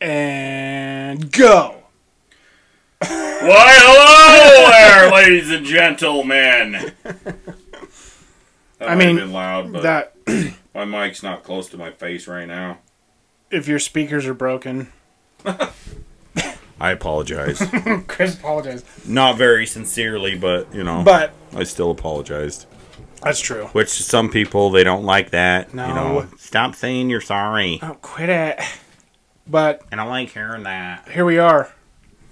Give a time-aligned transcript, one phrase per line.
[0.00, 1.76] And go.
[3.00, 3.08] Why,
[3.42, 6.92] hello there, ladies and gentlemen.
[8.78, 10.14] That I mean, been loud, but That
[10.74, 12.78] my mic's not close to my face right now.
[13.50, 14.90] if your speakers are broken.
[16.80, 17.62] I apologize.
[18.06, 18.86] Chris apologized.
[19.06, 22.64] not very sincerely, but you know, But I still apologized.
[23.22, 23.66] that's true.
[23.72, 25.74] Which some people they don't like that.
[25.74, 25.86] No.
[25.88, 27.80] You know, stop saying you're sorry.
[27.82, 28.60] Oh, quit it.
[29.50, 31.08] But and I like hearing that.
[31.08, 31.72] here we are.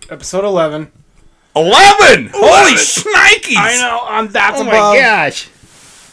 [0.09, 0.92] Episode 11.
[1.56, 2.30] Eleven!
[2.32, 3.56] Holy shnikes!
[3.56, 5.48] I know, on that's Oh above my gosh!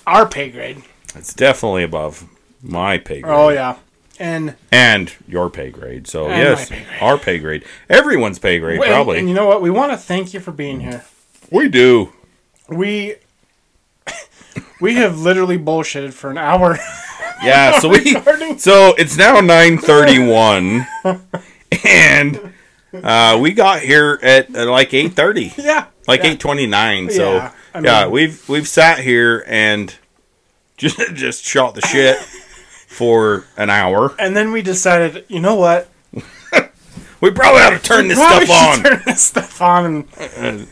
[0.08, 0.82] our pay grade.
[1.14, 2.26] It's definitely above
[2.64, 3.34] my pay grade.
[3.36, 3.78] Oh, yeah.
[4.18, 6.08] And, And your pay grade.
[6.08, 7.02] So And yes, my pay grade.
[7.02, 7.64] our pay grade.
[7.90, 9.20] Everyone's pay grade, and, probably.
[9.20, 9.62] and you know what?
[9.62, 11.06] We want to thank you for being here.
[11.52, 12.12] we do.
[12.68, 13.16] We.
[14.82, 16.78] We have literally bullshitted for an hour.
[17.44, 18.16] Yeah, so we
[18.58, 20.88] so it's now nine thirty one,
[21.86, 22.54] and
[22.94, 25.88] uh, we got here at uh, like eight thirty, yeah.
[26.08, 26.32] like yeah.
[26.32, 27.10] eight twenty nine.
[27.10, 29.96] So Yeah, I yeah, we've we've sat here and
[30.78, 32.18] just just shot the shit
[32.88, 34.16] for an hour.
[34.18, 35.90] And then we decided, you know what?
[37.22, 38.84] We probably ought to turn this stuff on.
[38.84, 40.08] Turn this stuff on.
[40.38, 40.68] And,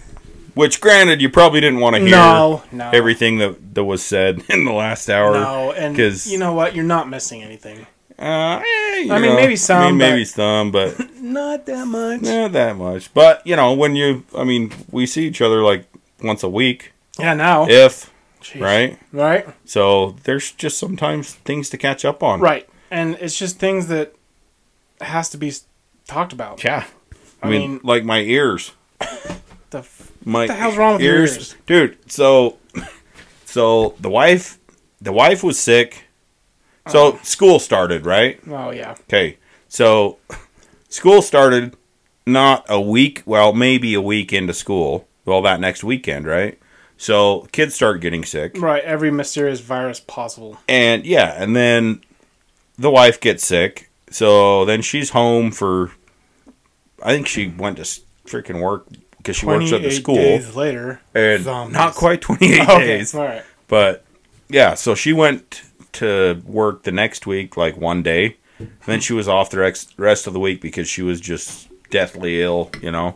[0.54, 2.92] Which, granted, you probably didn't want to hear no, no.
[2.94, 5.34] everything that that was said in the last hour.
[5.34, 6.76] No, and 'cause- you know what?
[6.76, 7.86] You're not missing anything.
[8.20, 11.88] Uh, eh, I mean, know, maybe some, I mean, maybe but- some, but Not that
[11.88, 12.22] much.
[12.22, 13.14] not that much.
[13.14, 15.86] But you know, when you, I mean, we see each other like
[16.22, 17.68] once a week, Yeah, now.
[17.68, 18.62] if Jeez.
[18.62, 19.00] right.
[19.12, 19.48] Right?
[19.66, 22.40] So there's just sometimes things to catch up on.
[22.40, 22.70] Right.
[22.92, 24.14] And it's just things that
[25.02, 25.52] has to be
[26.08, 26.64] talked about.
[26.64, 26.86] Yeah.
[27.42, 28.74] I, I mean, mean- like my ears.
[29.72, 31.56] The f- My the hell's wrong with your ears?
[31.66, 31.98] dude?
[32.12, 32.58] So,
[33.54, 34.58] so the wife,
[35.02, 36.06] the wife was sick.
[36.88, 37.24] So Uh-huh.
[37.24, 38.40] school started, right?
[38.50, 38.96] oh, yeah.
[39.08, 39.38] Okay,
[39.70, 40.18] so
[40.90, 41.76] school started
[42.26, 45.08] not a week, well, maybe a week into school.
[45.26, 46.58] Well, that next weekend, right?
[46.98, 48.84] So kids start getting sick, Right.
[48.84, 50.58] Every mysterious virus possible.
[50.68, 52.02] and yeah, and then
[52.78, 53.90] the wife gets sick.
[54.10, 55.92] So then she's home for.
[57.02, 57.84] I think she went to
[58.26, 58.86] freaking work
[59.24, 61.00] because she works at the school, days later.
[61.16, 61.74] and Zombies.
[61.74, 62.86] not quite twenty eight Okay.
[62.86, 63.16] days.
[63.16, 63.44] All right.
[63.70, 64.04] But
[64.50, 65.64] yeah, so she went
[65.94, 68.38] to work the next week, like one day.
[68.60, 71.70] And then she was off the rex- rest of the week because she was just
[71.90, 73.16] deathly ill, you know,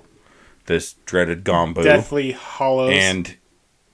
[0.65, 1.83] this dreaded gombo.
[1.83, 2.91] Deathly hollows.
[2.93, 3.35] And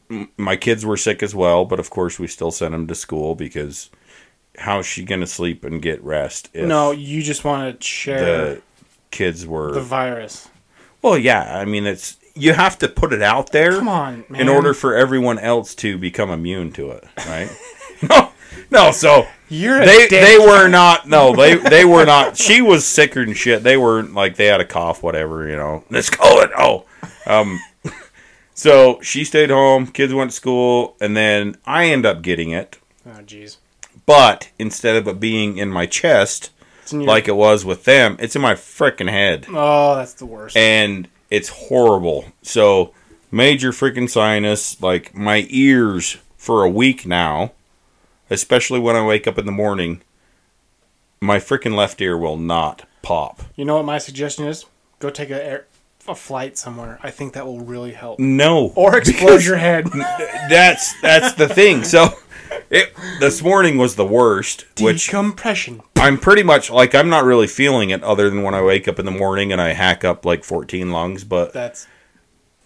[0.10, 2.96] m- my kids were sick as well, but of course we still sent them to
[2.96, 3.90] school because
[4.60, 8.26] how's she going to sleep and get rest no, you just want to share
[8.56, 8.62] the
[9.12, 9.74] kids were.
[9.74, 10.48] the virus.
[11.04, 12.18] Well, yeah, I mean, it's.
[12.36, 14.42] You have to put it out there Come on, man.
[14.42, 17.48] in order for everyone else to become immune to it, right?
[18.10, 18.32] no,
[18.72, 18.92] no.
[18.92, 21.08] So You're they they were not.
[21.08, 22.36] No, they they were not.
[22.36, 23.62] She was sicker than shit.
[23.62, 25.48] They were like they had a cough, whatever.
[25.48, 26.50] You know, let's call it.
[26.58, 26.86] Oh,
[27.28, 27.60] um.
[28.56, 29.88] So she stayed home.
[29.88, 32.78] Kids went to school, and then I end up getting it.
[33.06, 33.58] Oh, jeez.
[34.06, 36.52] But instead of it being in my chest
[36.92, 40.58] your- like it was with them, it's in my freaking head Oh, that's the worst.
[40.58, 42.26] and it's horrible.
[42.42, 42.94] So
[43.32, 47.52] major freaking sinus, like my ears for a week now,
[48.30, 50.02] especially when I wake up in the morning,
[51.22, 53.42] my freaking left ear will not pop.
[53.56, 54.66] you know what my suggestion is?
[55.00, 55.66] Go take a air,
[56.08, 57.00] a flight somewhere.
[57.02, 58.20] I think that will really help.
[58.20, 59.88] No, Or explode your head.
[60.50, 61.84] That's that's the thing.
[61.84, 62.10] So
[62.70, 65.82] it this morning was the worst, which Decompression.
[65.96, 69.00] I'm pretty much like I'm not really feeling it other than when I wake up
[69.00, 71.88] in the morning and I hack up like 14 lungs, but That's.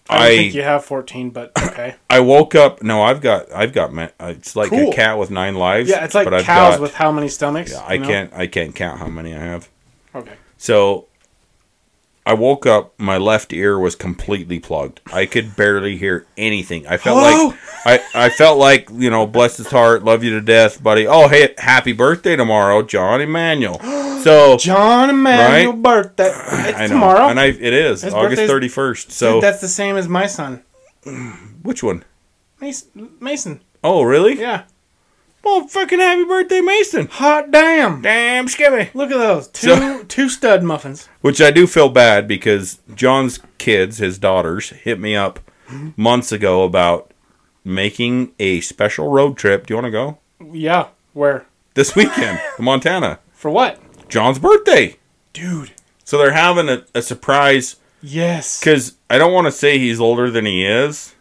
[0.10, 1.96] I don't I- think you have 14, but okay.
[2.10, 2.82] I woke up.
[2.82, 3.92] No, I've got, I've got.
[3.92, 4.92] ma- uh, It's like Cool.
[4.92, 5.90] a cat with nine lives.
[5.90, 7.72] Yeah, it's like but I've cows got- with how many stomachs?
[7.74, 8.08] Yeah, I you know?
[8.08, 9.68] can't, I can't count how many I have.
[10.16, 10.32] Okay.
[10.58, 11.07] So,
[12.28, 12.94] I woke up.
[13.00, 15.00] My left ear was completely plugged.
[15.14, 16.86] I could barely hear anything.
[16.88, 17.48] I felt Hello?
[17.48, 17.58] like,
[18.16, 21.08] I, I felt like you know, bless his heart, love you to death, buddy.
[21.08, 23.80] Oh, hey, happy birthday tomorrow, John Emmanuel.
[24.18, 25.82] So John Emmanuel Right?
[25.82, 26.32] birthday.
[26.34, 27.28] It's I know, tomorrow.
[27.30, 29.08] and I, it is His August thirty first.
[29.10, 30.64] Dude, So, that's the same as my son,
[31.62, 32.04] which one?
[32.60, 33.12] Mason.
[33.22, 33.62] Mason.
[33.84, 34.38] Oh, really?
[34.40, 34.64] Yeah.
[35.48, 37.08] Well, fucking happy birthday, Mason.
[37.08, 38.02] Hot damn.
[38.02, 38.94] Damn, skimmy.
[38.94, 41.08] Look at those two So- two stud muffins.
[41.22, 45.40] Which I do feel bad because John's kids, his daughters, hit me up
[45.96, 47.14] months ago about
[47.64, 49.66] making a special road trip.
[49.68, 50.18] Do you want to go?
[50.54, 50.88] Yeah.
[51.14, 51.46] Where?
[51.76, 53.20] This weekend Montana.
[53.32, 53.80] For what?
[54.10, 54.98] John's birthday.
[55.32, 55.72] Dude.
[56.04, 58.60] So they're having a, a surprise Yes.
[58.60, 61.14] because I don't want to say he's older than he is.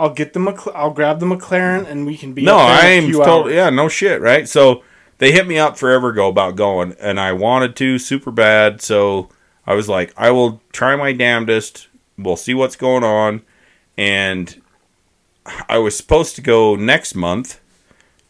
[0.00, 2.42] I'll get the McL- I'll grab the McLaren and we can be.
[2.42, 3.50] No, up there in a I'm told.
[3.50, 4.48] Yeah, no shit, right?
[4.48, 4.82] So
[5.18, 8.80] they hit me up forever ago about going, and I wanted to super bad.
[8.80, 9.28] So
[9.66, 11.88] I was like, I will try my damnedest.
[12.16, 13.42] We'll see what's going on.
[13.96, 14.60] And
[15.68, 17.60] I was supposed to go next month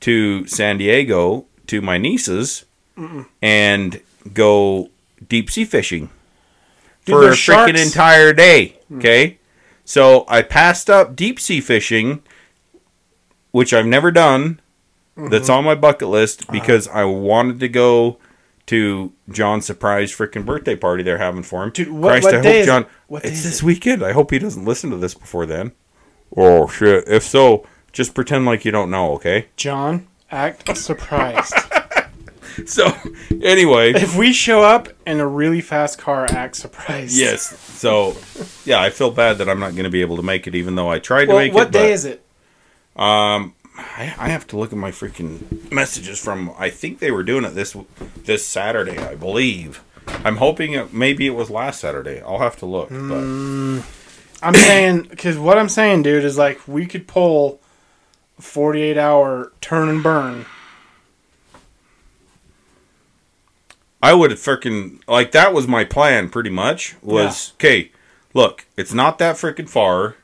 [0.00, 2.64] to San Diego to my nieces
[3.40, 4.00] and
[4.34, 4.90] go
[5.28, 6.10] deep sea fishing
[7.04, 8.76] Dude, for a freaking entire day.
[8.90, 8.98] Mm.
[8.98, 9.38] Okay.
[9.90, 12.22] So I passed up deep sea fishing,
[13.50, 14.60] which I've never done.
[15.16, 15.52] That's Mm-hmm.
[15.58, 16.52] on my bucket list Uh-huh.
[16.52, 18.18] because I wanted to go
[18.66, 21.70] to John's surprise freaking birthday party they're having for him.
[21.70, 22.82] Dude, what- Christ, what I day hope John.
[22.82, 22.88] it?
[23.08, 23.64] What day it's this it?
[23.64, 24.04] weekend.
[24.04, 25.72] I hope he doesn't listen to this before then.
[26.36, 27.08] Oh shit!
[27.08, 29.48] If so, just pretend like you don't know, okay?
[29.56, 31.52] John, act surprised.
[32.66, 32.92] So,
[33.42, 37.16] anyway, if we show up in a really fast car, act surprised.
[37.16, 37.58] yes.
[37.58, 38.16] So,
[38.64, 40.74] yeah, I feel bad that I'm not going to be able to make it, even
[40.74, 41.64] though I tried to make what it.
[41.64, 42.24] What day but- is it?
[42.96, 46.52] Um, I, I have to look at my freaking messages from.
[46.58, 47.76] I think they were doing it this
[48.24, 49.82] this Saturday, I believe.
[50.06, 52.20] I'm hoping it, maybe it was last Saturday.
[52.20, 52.88] I'll have to look.
[52.90, 53.22] But
[54.42, 57.60] I'm saying because what I'm saying, dude, is like we could pull
[58.38, 60.46] a 48 hour turn and burn.
[64.02, 66.28] I would have freaking like that was my plan.
[66.30, 67.90] Pretty much was okay.
[68.34, 70.16] Look, it's not that freaking far.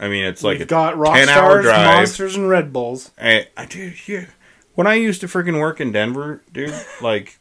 [0.00, 1.86] I mean, it's like We've a got rock 10 hour stars, drive.
[1.96, 3.12] monsters, and Red Bulls.
[3.20, 4.26] I, I dude, yeah.
[4.74, 7.38] When I used to freaking work in Denver, dude, like,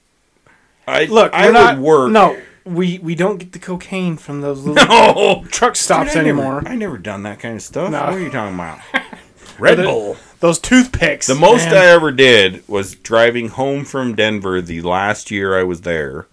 [0.88, 2.11] I Look, I we're not, work.
[2.11, 6.25] No, we we don't get the cocaine from those little no, truck stops Dude, I
[6.25, 6.63] never- anymore.
[6.65, 7.91] I never done that kind of stuff.
[7.91, 8.00] No.
[8.06, 8.79] What are you talking about?
[9.59, 10.15] Red Bull.
[10.45, 11.25] Those toothpicks.
[11.25, 11.74] The most man.
[11.74, 16.27] I ever did was driving home from Denver the last year I was there,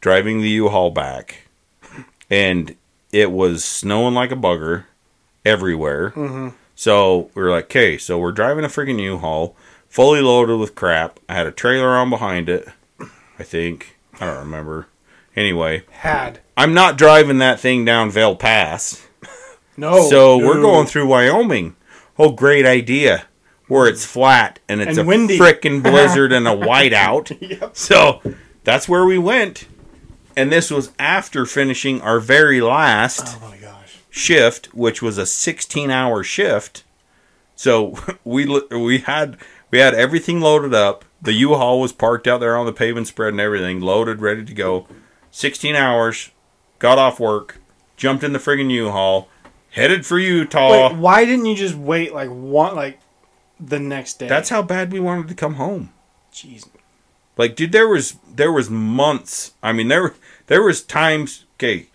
[0.00, 1.48] driving the U-Haul back,
[2.30, 2.74] and
[3.12, 4.84] it was snowing like a bugger
[5.44, 6.12] everywhere.
[6.12, 6.56] Mm-hmm.
[6.74, 9.54] So we were like, okay, so we're driving a freaking U-Haul,
[9.86, 11.20] fully loaded with crap.
[11.28, 12.66] I had a trailer on behind it,
[13.38, 13.98] I think.
[14.18, 14.86] I don't remember.
[15.36, 19.06] Anyway, had I'm not driving that thing down Vail Pass.
[19.76, 20.08] no.
[20.08, 21.76] So we're Oh, going through Wyoming.
[22.18, 23.26] Oh, great idea.
[23.72, 25.38] Where it's flat and it's And a windy.
[25.38, 27.36] frickin' blizzard and a whiteout.
[27.60, 27.76] Yep.
[27.76, 28.20] So
[28.64, 29.66] that's where we went.
[30.36, 33.98] And this was after finishing our very last Oh my gosh.
[34.10, 36.84] shift, which was a 16-hour shift.
[37.56, 39.36] So we we had
[39.70, 41.04] we had everything loaded up.
[41.20, 44.52] The U-Haul was parked out there on the pavement spread and everything, loaded, ready to
[44.54, 44.86] go.
[45.30, 46.30] 16 hours,
[46.78, 47.60] got off work,
[47.96, 49.28] jumped in the friggin' U-Haul,
[49.70, 50.88] headed for Utah.
[50.88, 52.98] Wait, why didn't you just wait like one like
[53.64, 54.28] the next day?
[54.28, 55.92] That's how bad we wanted to come home.
[56.32, 56.68] jeez.
[57.36, 59.52] Like, dude, there was there was months.
[59.62, 60.14] I mean, there
[60.48, 61.44] there was times.
[61.56, 61.86] Okay,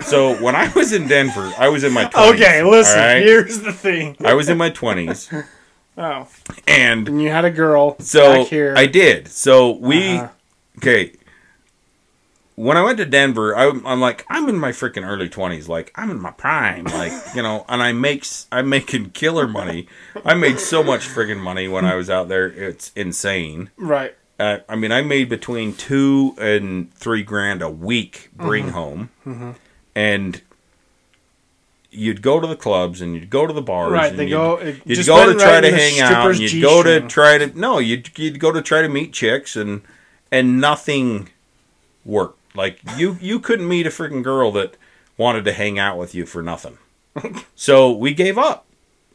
[0.00, 2.98] so when I was in Denver, I was in my 20s, Okay, listen.
[2.98, 3.22] right?
[3.22, 4.16] Here's the thing.
[4.24, 5.28] I was in my twenties,
[5.98, 6.28] Oh,
[6.68, 8.74] and and you had a girl so back here.
[8.76, 9.26] I did.
[9.28, 10.28] So we Uh-huh.
[10.78, 11.12] okay.
[12.60, 15.66] When I went to Denver, I, I'm like, I'm in my freaking early twenties.
[15.66, 16.84] Like, I'm in my prime.
[16.84, 19.88] Like, you know, and I makes I'm making killer money.
[20.26, 22.46] I made so much friggin' money when I was out there.
[22.48, 23.70] It's insane.
[23.78, 24.14] right.
[24.38, 29.10] Uh, I mean, I made between two and three grand a week bring home,
[29.94, 30.40] and
[31.90, 33.92] you'd go to the clubs and you'd go to the bars.
[33.92, 36.30] Right, and they you'd, go- it You'd go to try right to hang out.
[36.30, 37.78] And you'd go to try to no.
[37.78, 39.82] You'd you'd go to try to meet chicks and
[40.30, 41.28] and nothing
[42.04, 42.39] worked.
[42.54, 44.76] Like you you couldn't meet a freaking girl that
[45.16, 46.78] wanted to hang out with you for nothing.
[47.54, 48.66] so we gave up,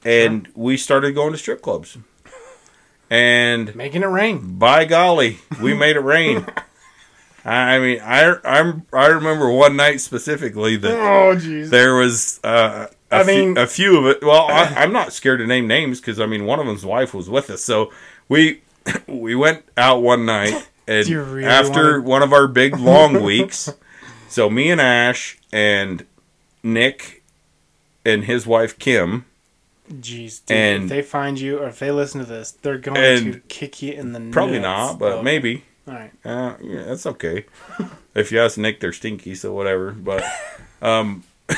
[0.04, 1.98] and we started going to strip clubs.
[3.10, 4.58] And Making it rain.
[4.58, 6.46] by golly, we made it rain.
[7.46, 11.70] I mean, I I'm, I remember one night specifically that Oh jeez.
[11.70, 14.24] there was uh, a, I few, mean- a few of it.
[14.24, 17.14] Well, I, I'm not scared to name names because I mean, one of them's wife
[17.14, 17.92] was with us, so
[18.28, 18.62] we
[19.08, 23.70] we went out one night and really after wanna- one of our big long weeks.
[24.30, 26.06] So me and Ash and
[26.64, 27.24] Nick
[28.04, 29.26] and his wife Kim
[29.92, 33.34] Jeez, dude, And- if they find you or if they listen to this, they're going
[33.34, 35.64] to kick you in the probably not, but maybe.
[35.88, 36.12] All right.
[36.26, 37.46] Uh, yeah, that's okay.
[38.16, 39.92] if you ask Nick, they're stinky, so whatever.
[39.92, 40.24] But,
[40.82, 41.24] um,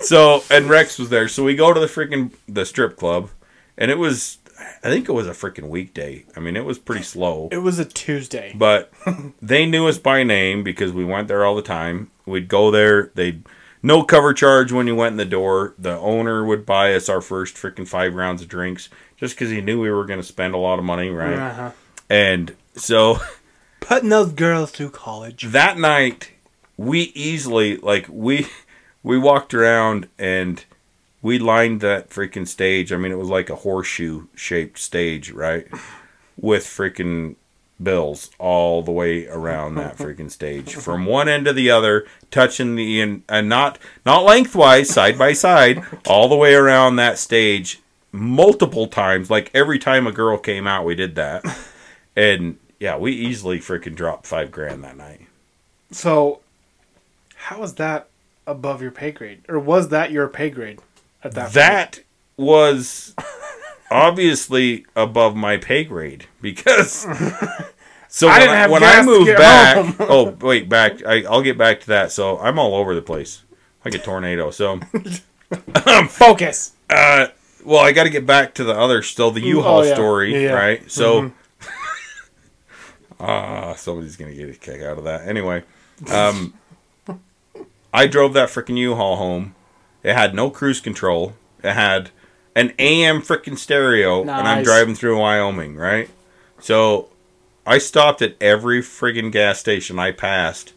[0.00, 3.28] so and Rex was there, so we go to the freaking the strip club,
[3.76, 6.24] and it was, I think it was a freaking weekday.
[6.36, 8.52] I mean, it was pretty slow, It was a Tuesday.
[8.56, 8.92] but
[9.42, 12.10] they knew us by name because we went there all the time.
[12.26, 13.10] We'd go there.
[13.14, 13.44] They'd
[13.82, 15.74] no cover charge when you went in the door.
[15.78, 19.60] The owner would buy us our first freaking five rounds of drinks just because he
[19.60, 21.38] knew we were going to spend a lot of money, right?
[21.38, 21.70] Uh-huh.
[22.10, 23.18] And so.
[23.80, 25.44] Putting those girls through college.
[25.44, 26.32] that night
[26.76, 28.46] we easily like we
[29.02, 30.64] we walked around and
[31.28, 32.90] we lined that freaking stage.
[32.90, 35.68] I mean it was like a horseshoe shaped stage right?
[36.40, 37.36] With freaking
[37.80, 40.74] bills all the way around that freaking stage.
[40.74, 45.34] From one end to the other touching the and, and not not lengthwise side by
[45.34, 49.30] side all the way around that stage multiple times.
[49.30, 51.44] Like every time a girl came out we did that.
[52.16, 55.26] And yeah we easily freaking dropped five grand that night.
[55.90, 56.40] So,
[57.34, 58.08] how is that
[58.48, 60.80] above your pay grade, or was that your pay grade
[61.22, 61.52] at that?
[61.52, 62.00] that
[62.36, 63.14] was
[63.90, 66.92] obviously above my pay grade because
[68.08, 71.42] so I when I, have when I to moved back oh wait back I, i'll
[71.42, 73.42] get back to that so i'm all over the place
[73.84, 75.22] like a tornado so point?
[76.10, 76.72] Focus.
[76.90, 77.28] uh
[77.64, 79.94] well i got to get back to the other still the u-haul Oh, yeah.
[79.94, 80.52] story Yeah, yeah.
[80.52, 81.32] right so
[83.20, 85.62] uh somebody's gonna get a kick out of that anyway
[86.12, 86.54] um
[87.92, 89.54] i drove that freaking u-haul home
[90.02, 92.10] it had no cruise control it had
[92.54, 96.08] an am freaking stereo and i'm driving through wyoming right
[96.60, 97.08] so
[97.66, 100.72] i stopped at every friggin gas station i passed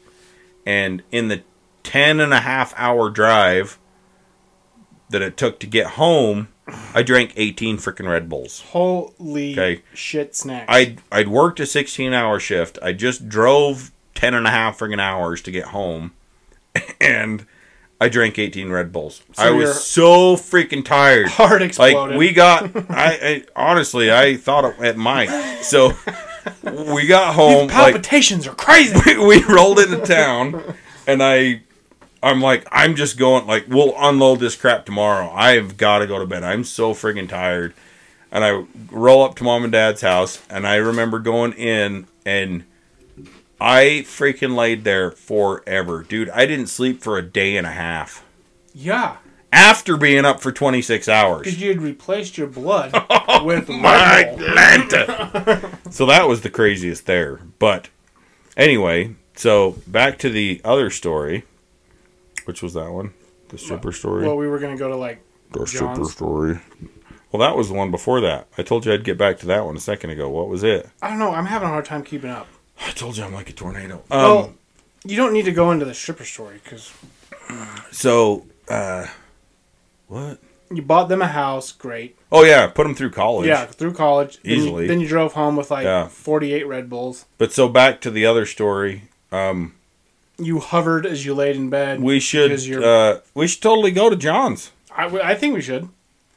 [0.66, 1.42] and in the
[1.84, 3.78] 10 and a half hour drive
[5.10, 6.48] that it took to get home
[6.94, 9.82] i drank 18 freaking red bulls Holy Okay.
[9.94, 10.66] shit snacks.
[10.74, 12.80] I'd I'd worked a 16 hour shift.
[12.82, 16.14] I just drove 10 and a half friggin' hours to get home.
[17.02, 17.46] And
[18.02, 19.22] I drank 18 Red Bulls.
[19.34, 21.28] So I was so freaking tired.
[21.30, 22.14] heart exploded.
[22.14, 25.30] Like we got I, I honestly I thought it, it might.
[25.62, 25.94] So
[26.64, 29.00] we got home like palpitations are crazy.
[29.06, 31.62] we, we rolled into town and I
[32.24, 35.30] I'm like I'm just going like we'll unload this crap tomorrow.
[35.30, 36.44] I've got to go to bed.
[36.44, 37.76] I'm so freaking tired.
[38.32, 42.64] And I roll up to mom and dad's house and I remember going in and
[43.62, 46.02] I freaking laid there forever.
[46.02, 48.26] Dude, I didn't sleep for a day and a half
[48.74, 49.18] yeah,
[49.54, 51.44] after being up for 26 hours.
[51.44, 54.48] because you had replaced your blood oh, with My Red Bull.
[54.50, 55.78] Atlanta.
[55.92, 57.42] so that was the craziest there.
[57.60, 57.90] But
[58.58, 61.44] anyway, so back to the other story.
[62.46, 63.14] Which was that one?
[63.50, 64.26] The stripper story?
[64.26, 66.14] Well, we were gonna go to like the stripper John's.
[66.14, 66.60] story.
[67.32, 68.48] Well, that was the one before that.
[68.58, 70.30] I told you I'd get back to that one a second ago.
[70.30, 70.90] What was it?
[71.02, 71.32] I don't know.
[71.32, 72.48] I'm having a hard time keeping up.
[72.86, 74.04] I told you I'm like a tornado.
[74.12, 74.54] Um, well,
[75.06, 76.92] you don't need to go into the stripper story because
[77.92, 79.08] so, uh,
[80.08, 80.40] what?
[80.74, 81.72] you bought them a house.
[81.72, 82.18] Great.
[82.32, 83.48] Oh, yeah, put them through college.
[83.48, 84.40] Yeah, through college.
[84.42, 84.88] Then you- Easily.
[84.88, 86.08] Then you, drove home with like Yeah.
[86.08, 87.26] 48 Red Bulls.
[87.38, 89.04] But so back to the other story.
[89.32, 89.76] Um,
[90.38, 92.02] You hovered as you laid in bed.
[92.02, 92.52] we should,
[92.84, 94.72] uh, we should totally go to John's.
[94.96, 95.90] I, I think we should.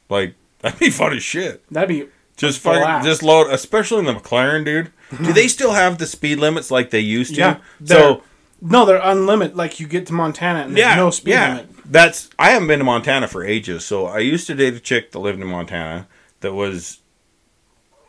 [0.09, 1.63] Like, that'd be fun as shit.
[1.71, 3.05] That'd be Just fucking, blast.
[3.05, 4.91] just load, especially in the McLaren, dude.
[5.23, 7.39] Do they still have the speed limits like they used to?
[7.39, 8.23] Yeah, So
[8.61, 9.55] no, they're unlimited.
[9.55, 11.49] Like you get to Montana and there's yeah, no speed yeah.
[11.55, 11.69] limit.
[11.85, 13.85] That's I haven't been to Montana for ages.
[13.85, 16.07] So I used to date a chick that lived in Montana
[16.41, 16.99] that was,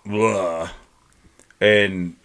[0.04, 0.70] blah,
[1.60, 2.16] and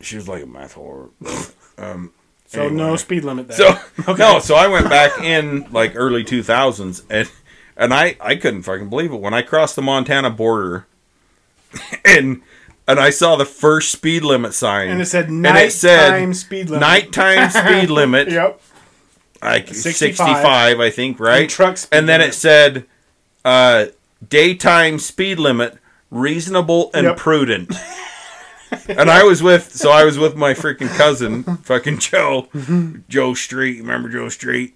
[0.00, 1.10] she was like a math whore.
[1.78, 2.12] um,
[2.46, 2.76] So Anyway.
[2.76, 3.56] no speed limit there.
[3.56, 7.30] so no, so I went back in like early two thousands and
[7.76, 10.86] and I I couldn't fucking believe it when I crossed the Montana border
[12.04, 12.42] and
[12.86, 16.70] and I saw the first speed limit sign and it said nighttime it said speed
[16.70, 16.80] limit.
[16.80, 18.60] nighttime speed limit Yep.
[19.42, 20.16] like 65.
[20.16, 22.34] 65, I think right And truck speed and then limit.
[22.34, 22.86] it said
[23.44, 23.86] uh
[24.28, 25.76] daytime speed limit
[26.10, 27.16] reasonable and Yep.
[27.18, 27.72] prudent
[28.88, 32.48] and I was with so I was with my freaking cousin fucking Joe
[33.08, 34.74] Joe Street remember Joe Street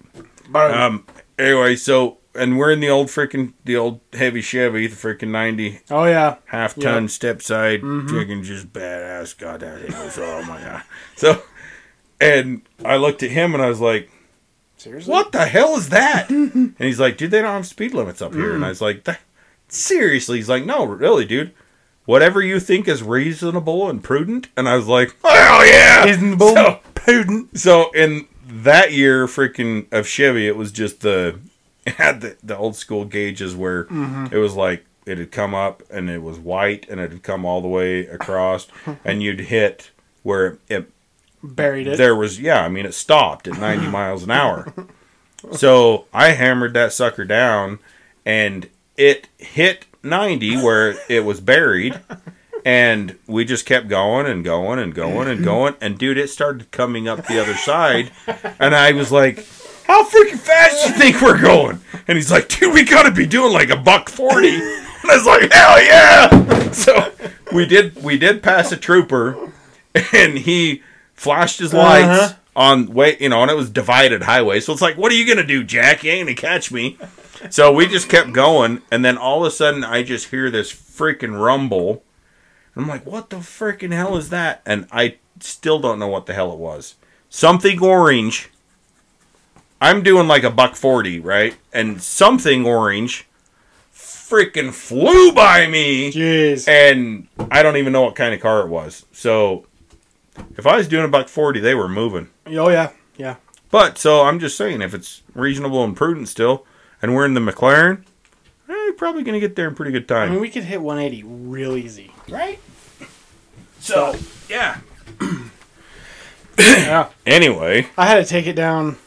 [0.53, 1.05] um
[1.39, 5.81] anyway so and we're in the old freaking the old heavy Chevy the freaking 90
[5.91, 6.37] oh yeah.
[6.45, 7.11] half ton Yep.
[7.11, 8.07] step side mm-hmm.
[8.07, 10.83] freaking just badass god that thing was oh my god
[11.15, 11.43] so
[12.19, 14.09] and I looked at him and I was like
[14.77, 15.11] Seriously.
[15.11, 16.29] what the hell is that?
[16.29, 18.53] and he's like, dude, they don't have speed limits up here.
[18.53, 18.65] And mm.
[18.65, 19.21] I was like, "That-
[19.67, 20.37] seriously?
[20.37, 21.53] He's like, no, really, dude.
[22.05, 24.49] Whatever you think is reasonable and prudent.
[24.57, 26.03] And I was like, hell yeah.
[26.03, 27.57] Reasonable, So, prudent.
[27.57, 31.39] so in that year, freaking of Chevy, it was just the
[31.85, 34.27] it had the, the old school gauges where mm-hmm.
[34.31, 37.45] it was like it had come up and it was white and it had come
[37.45, 38.67] all the way across,
[39.05, 39.91] and you'd hit
[40.23, 40.89] where it
[41.45, 41.97] Buried it.
[41.97, 44.73] there was yeah i mean it stopped at 90 miles an hour.
[45.51, 47.79] So i hammered that sucker down
[48.25, 51.99] and it hit 90 where it was buried
[52.63, 55.75] and we just kept going and going and going and going.
[55.81, 58.11] And dude it started coming up the other side
[58.57, 59.45] and i was like
[59.85, 63.25] how freaking fast do you think we're going and he's like dude we gotta be
[63.25, 64.61] doing like a buck 40 and
[65.11, 67.11] i was like hell yeah so
[67.53, 69.51] we did we did pass a trooper
[70.13, 70.81] and he
[71.13, 72.33] flashed his lights Uh-huh.
[72.55, 75.27] on way you know and it was divided highway so it's like what are you
[75.27, 76.97] gonna do jack you ain't gonna catch me
[77.49, 80.71] so we just kept going and then all of a sudden i just hear this
[80.71, 82.03] freaking rumble
[82.75, 84.63] I'm like, what the freaking hell is that?
[84.65, 86.95] And I still don't know what the hell it was.
[87.29, 88.49] Something orange.
[89.83, 91.55] I'm doing like a buck forty, right?
[91.73, 93.27] And something orange
[93.93, 96.09] freaking flew by me.
[96.09, 96.67] Jeez.
[96.69, 99.05] And I don't even know what kind of car it was.
[99.11, 99.65] So
[100.57, 102.29] if I was doing a buck forty, they were moving.
[102.47, 103.35] Oh yeah, yeah.
[103.71, 106.65] But so I'm just saying, if it's reasonable and prudent still,
[107.01, 108.03] and we're in the McLaren,
[108.69, 110.29] eh, you're probably gonna get there in pretty good time.
[110.29, 112.13] I mean, we could hit 180 real easy.
[112.29, 112.57] right?
[113.81, 114.15] So
[114.49, 114.79] yeah.
[116.57, 117.09] yeah.
[117.25, 118.97] Anyway, I had to take it down.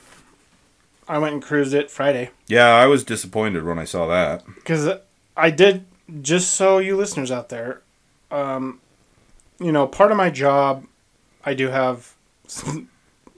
[1.09, 4.45] I went and cruised it Friday yeah, I was disappointed when I saw that.
[4.55, 4.89] because
[5.37, 5.85] I did.
[6.23, 7.83] Just so you listeners out there,
[8.31, 8.81] um,
[9.59, 10.85] you know, part of my job,
[11.45, 12.15] I do have
[12.47, 12.89] some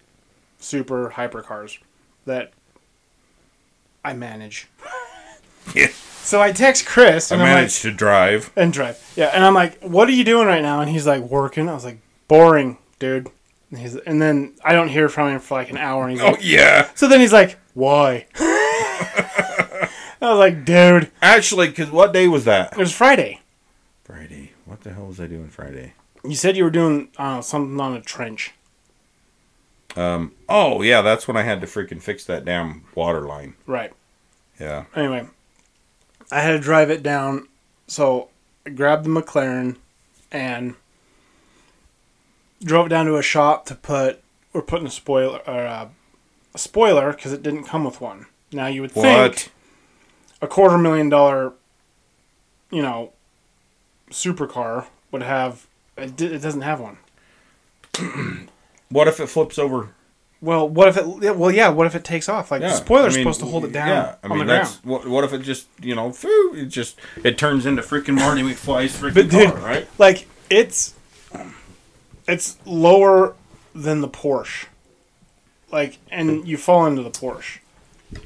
[0.58, 1.78] super hypercars
[2.26, 2.52] that
[4.04, 4.68] I manage.
[5.74, 5.88] Yeah.
[6.22, 8.50] So I text Chris I and I am like, managed to drive.
[8.56, 9.12] and drive.
[9.16, 11.74] Yeah, and I'm like, "What are you doing right now?" And he's like, "Working." I
[11.74, 13.28] was like, "Boring, dude."
[13.70, 16.20] And, he's, and then I don't hear from him for like an hour, and he's
[16.22, 19.88] Oh like, yeah, "So then he's like, why?" I
[20.22, 22.72] was like, "Dude, actually, because what day was that?
[22.72, 23.40] it was Friday.
[24.04, 24.52] Friday.
[24.64, 25.94] What the hell was I doing Friday?
[26.24, 28.52] You said you were doing uh, something on a trench."
[29.96, 30.32] Um.
[30.48, 33.54] Oh yeah, that's when I had to freaking fix that damn water line.
[33.66, 33.92] Right.
[34.58, 34.84] Yeah.
[34.96, 35.26] Anyway,
[36.32, 37.48] I had to drive it down,
[37.86, 38.28] so
[38.66, 39.76] I grabbed the McLaren
[40.32, 40.74] and
[42.62, 44.22] drove down to a shop to put.
[44.52, 45.88] We're putting a spoiler or uh,
[46.54, 48.26] a spoiler because it didn't come with one.
[48.52, 49.50] Now you would think
[50.40, 51.52] a quarter million dollar,
[52.70, 53.12] you know,
[54.10, 55.66] supercar would have.
[55.96, 56.98] It, di- it doesn't have one.
[58.90, 59.90] What if it flips over?
[60.40, 61.04] Well, what if it?
[61.20, 61.68] yeah, Well, yeah.
[61.68, 62.50] What if it takes off?
[62.52, 64.52] Like the spoiler's I mean, supposed to hold it down Yeah, I on mean the
[64.54, 65.04] that's ground.
[65.04, 65.08] what.
[65.10, 68.96] What if it just you know, phew, it just it turns into freaking Marty McFly's
[68.96, 69.88] freaking But dude, car, right?
[69.98, 70.94] like it's
[72.28, 73.34] it's lower
[73.74, 74.66] than the Porsche.
[75.70, 77.58] Like, and you fall into the Porsche.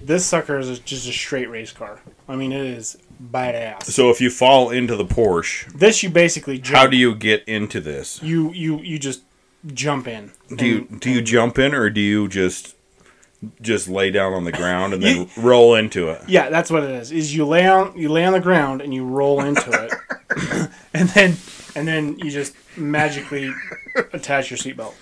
[0.00, 1.98] This sucker is just a straight race car.
[2.28, 3.84] I mean, it is badass.
[3.84, 6.76] So if you fall into the Porsche, This you basically jump.
[6.76, 8.22] how do you get into this?
[8.22, 9.22] you you you just
[9.74, 10.30] jump in?
[10.54, 12.76] Do you do you jump in or do you just
[13.60, 16.22] just lay down on the ground and then You- roll into it?
[16.28, 17.10] Yeah, that's what it is.
[17.10, 19.92] Is you lay on you lay on the ground and you roll into it,
[20.94, 21.36] and then
[21.74, 23.52] and then you just magically
[24.12, 24.94] attach your seatbelt.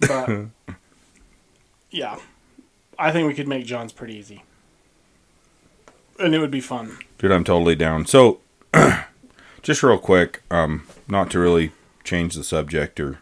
[0.00, 0.46] But
[1.90, 2.18] yeah,
[2.98, 4.44] I think we could make John's pretty easy,
[6.18, 6.98] and it would be fun.
[7.18, 8.06] Dude, I'm totally down.
[8.06, 8.40] So,
[9.62, 11.72] just real quick, um, not to really
[12.04, 13.18] change the subject or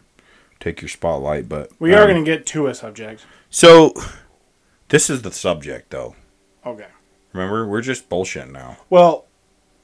[0.59, 3.25] take your spotlight, but We are um, going to get to a subject.
[3.49, 3.93] So,
[4.89, 6.15] this is the subject, though.
[6.65, 6.87] Okay.
[7.33, 8.77] Remember, we're just bullshit now.
[8.89, 9.25] Well,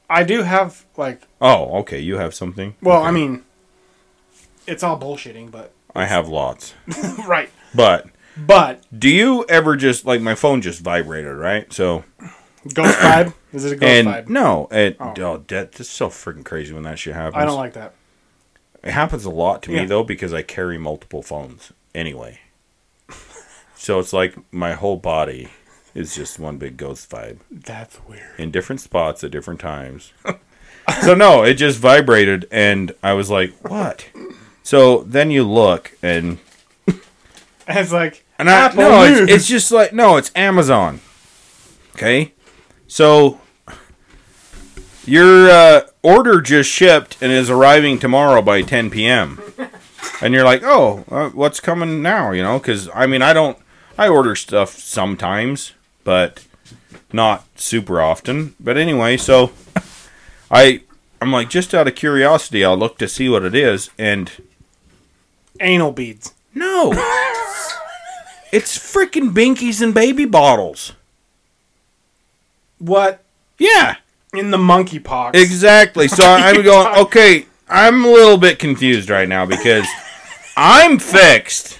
[0.10, 1.28] I do have like.
[1.42, 2.00] Oh, okay.
[2.00, 2.76] You have something.
[2.82, 3.08] Well, Okay.
[3.08, 3.44] I mean,
[4.68, 6.74] it's all bullshitting, but I have lots.
[7.28, 7.50] right.
[7.76, 11.72] But But do you ever just like my phone just vibrated, right?
[11.72, 12.04] So
[12.74, 14.30] Ghost Vibe is it a Ghost and Vibe?
[14.30, 15.14] no, it Oh.
[15.18, 17.42] oh, that, that's so freaking crazy when that shit happens.
[17.42, 17.94] I don't like that.
[18.84, 22.40] It happens a lot to me though because I carry multiple phones anyway.
[23.76, 25.50] so it's like my whole body
[25.94, 28.38] is just one big ghost vibe That's weird.
[28.40, 30.12] in different spots at different times.
[31.02, 34.10] so no, it just vibrated and I was like, "What?"
[34.64, 36.40] So then you look and
[37.68, 41.02] it's like and I Apple no, it's, it's just like no, it's Amazon.
[41.96, 42.34] Okay,
[42.88, 43.40] so
[45.06, 49.42] your uh, order just shipped and is arriving tomorrow by 10 p.m.
[50.22, 52.32] And you're like, oh, uh, what's coming now?
[52.32, 53.58] You know, because I mean, I don't,
[53.98, 55.74] I order stuff sometimes,
[56.04, 56.46] but
[57.12, 58.56] not super often.
[58.60, 59.52] But anyway, so
[60.52, 60.82] I,
[61.22, 64.32] I'm like, just out of curiosity, I'll look to see what it is, and
[65.60, 66.34] anal beads.
[66.54, 66.92] no,
[68.52, 70.94] it's freaking binkies and baby bottles.
[72.80, 73.24] What
[73.58, 73.96] Yeah,
[74.34, 75.38] in the monkey pox?
[75.40, 76.08] exactly.
[76.08, 79.88] So I'm going, okay, I'm a little bit confused right now because
[80.58, 81.80] I'm fixed.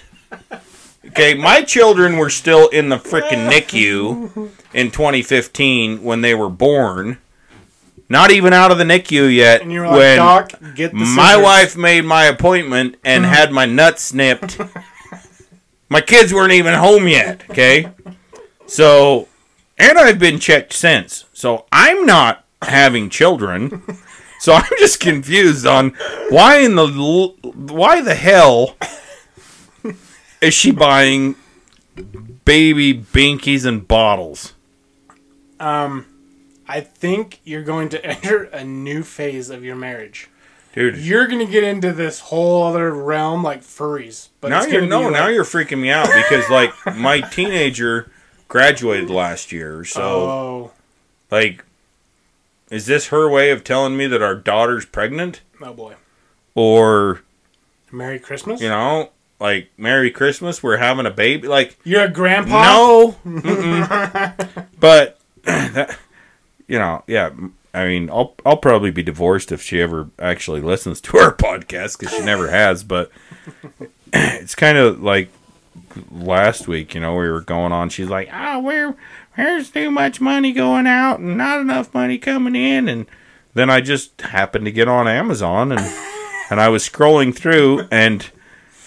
[1.08, 7.18] Okay, my children were still in the freaking NICU in 2015 when they were born.
[8.08, 9.62] Not even out of the NICU yet.
[9.62, 13.50] and you're like, when Doc, get the my scissors." wife made my appointment and had
[13.52, 14.60] my nuts snipped.
[15.88, 17.88] my kids weren't even home yet, okay?
[18.66, 19.28] So,
[19.78, 21.24] and I've been checked since.
[21.32, 23.82] So, I'm not having children.
[24.40, 25.90] So, I'm just confused on
[26.28, 26.86] why in the
[27.54, 28.76] why the hell
[30.42, 31.34] is she buying
[32.44, 34.52] baby binkies and bottles?
[35.58, 36.04] Um,
[36.76, 40.28] I think you're going to enter a new phase of your marriage.
[40.72, 40.96] dude.
[40.98, 44.28] You're gonna get into this whole other realm like furries.
[44.40, 48.10] But now you're no, be now you're freaking me out because like my teenager
[48.48, 50.70] graduated last year, so Oh,
[51.30, 51.64] like,
[52.70, 55.94] is this her way of telling me that our daughter's pregnant, oh boy.
[56.54, 57.22] or
[57.92, 58.60] Merry Christmas.
[58.60, 59.10] you know,
[59.40, 61.46] like Merry Christmas, we're having a baby?
[61.48, 62.62] Like, You're a grandpa.
[62.64, 63.16] no,
[64.80, 65.98] but that,
[66.68, 67.30] you know, yeah.
[67.72, 71.98] I mean, I'll I'll probably be divorced if she ever actually listens to our podcast
[71.98, 72.84] because she never has.
[72.84, 73.10] But
[74.12, 75.28] it's kind of like
[76.10, 77.88] last week, you know, we were going on.
[77.88, 78.94] She's like, "Oh, where
[79.36, 83.06] there's too much money going out and not enough money coming in," and
[83.54, 85.80] then I just happened to get on Amazon and
[86.50, 88.30] and I was scrolling through and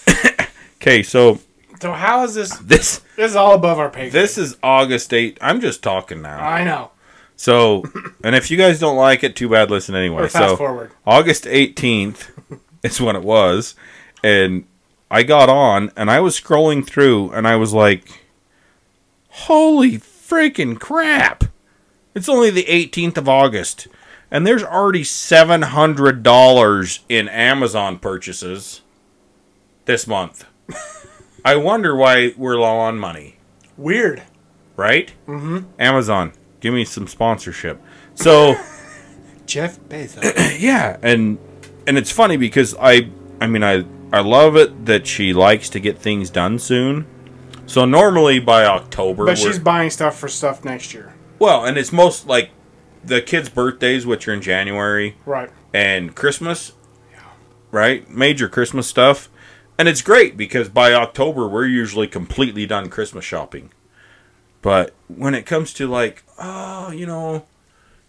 [0.80, 1.40] okay, so
[1.80, 2.56] So how is this?
[2.58, 4.02] this This is all above our pay.
[4.02, 4.12] grade.
[4.12, 5.36] this is August 8th.
[5.42, 6.38] I'm just talking now.
[6.40, 6.90] I know.
[7.40, 7.84] So,
[8.24, 9.70] and if you guys don't like it, too bad.
[9.70, 10.24] Listen anyway.
[10.24, 10.90] Or fast so, forward.
[11.06, 12.30] August 18th
[12.82, 13.76] is when it was,
[14.24, 14.64] and
[15.08, 18.24] I got on and I was scrolling through and I was like,
[19.28, 21.44] "Holy freaking crap!
[22.12, 23.86] It's only the 18th of August,
[24.32, 28.80] and there's already seven hundred dollars in Amazon purchases
[29.84, 30.44] this month.
[31.44, 33.36] I wonder why we're low on money."
[33.76, 34.24] Weird.
[34.74, 35.12] right?
[35.28, 35.70] Mm-hmm.
[35.78, 37.80] Amazon, give me some sponsorship.
[38.14, 38.56] So
[39.46, 40.58] Jeff Bezos.
[40.60, 41.38] yeah, and
[41.86, 45.80] and it's funny because I I mean I I love it that she likes to
[45.80, 47.06] get things done soon.
[47.66, 51.12] So normally by October, but she's buying stuff for stuff next year.
[51.38, 52.50] well, and it's most like
[53.04, 55.50] the kids' birthdays, which are in January, Right.
[55.74, 56.72] and Christmas,
[57.12, 57.20] yeah.
[57.70, 58.08] right?
[58.10, 59.28] Major Christmas stuff.
[59.78, 63.70] And it's great because by October we're usually completely done Christmas shopping.
[64.62, 67.44] But when it comes to like, oh, you know,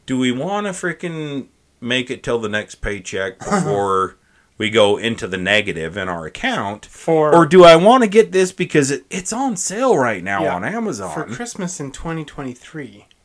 [0.06, 1.48] do we want to freaking
[1.80, 4.16] make it till the next paycheck before
[4.58, 6.86] we go into the negative in our account?
[6.86, 10.44] For Or do I want to get this because it, it's on sale right now
[10.44, 10.56] Yeah.
[10.56, 11.14] on Amazon?
[11.14, 13.06] for Christmas in 2023.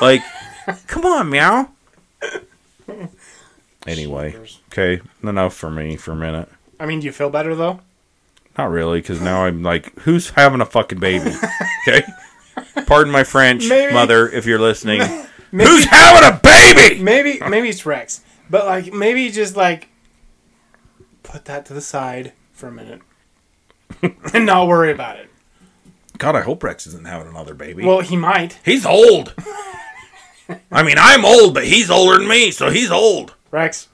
[0.00, 0.22] Like,
[0.86, 1.70] come on, meow.
[3.86, 4.36] Anyway,
[4.70, 6.48] okay, enough for me for a minute.
[6.78, 7.80] I mean, do you feel better though?
[8.58, 11.34] Not really, because now I'm like, who's having a fucking baby?
[11.88, 12.02] Okay,
[12.86, 15.00] pardon my French, Maybe- mother, if you're listening.
[15.52, 17.02] Maybe, Who's having a baby?
[17.02, 19.88] maybe maybe it's Rex, but like maybe just like
[21.24, 23.00] put that to the side for a minute
[24.34, 25.28] and not worry about it.
[26.18, 27.84] God, I hope Rex isn't having another baby.
[27.84, 28.60] Well, he might.
[28.64, 29.34] he's old.
[30.70, 33.34] I mean, I'm old, but he's older than me, so he's old.
[33.50, 33.88] Rex,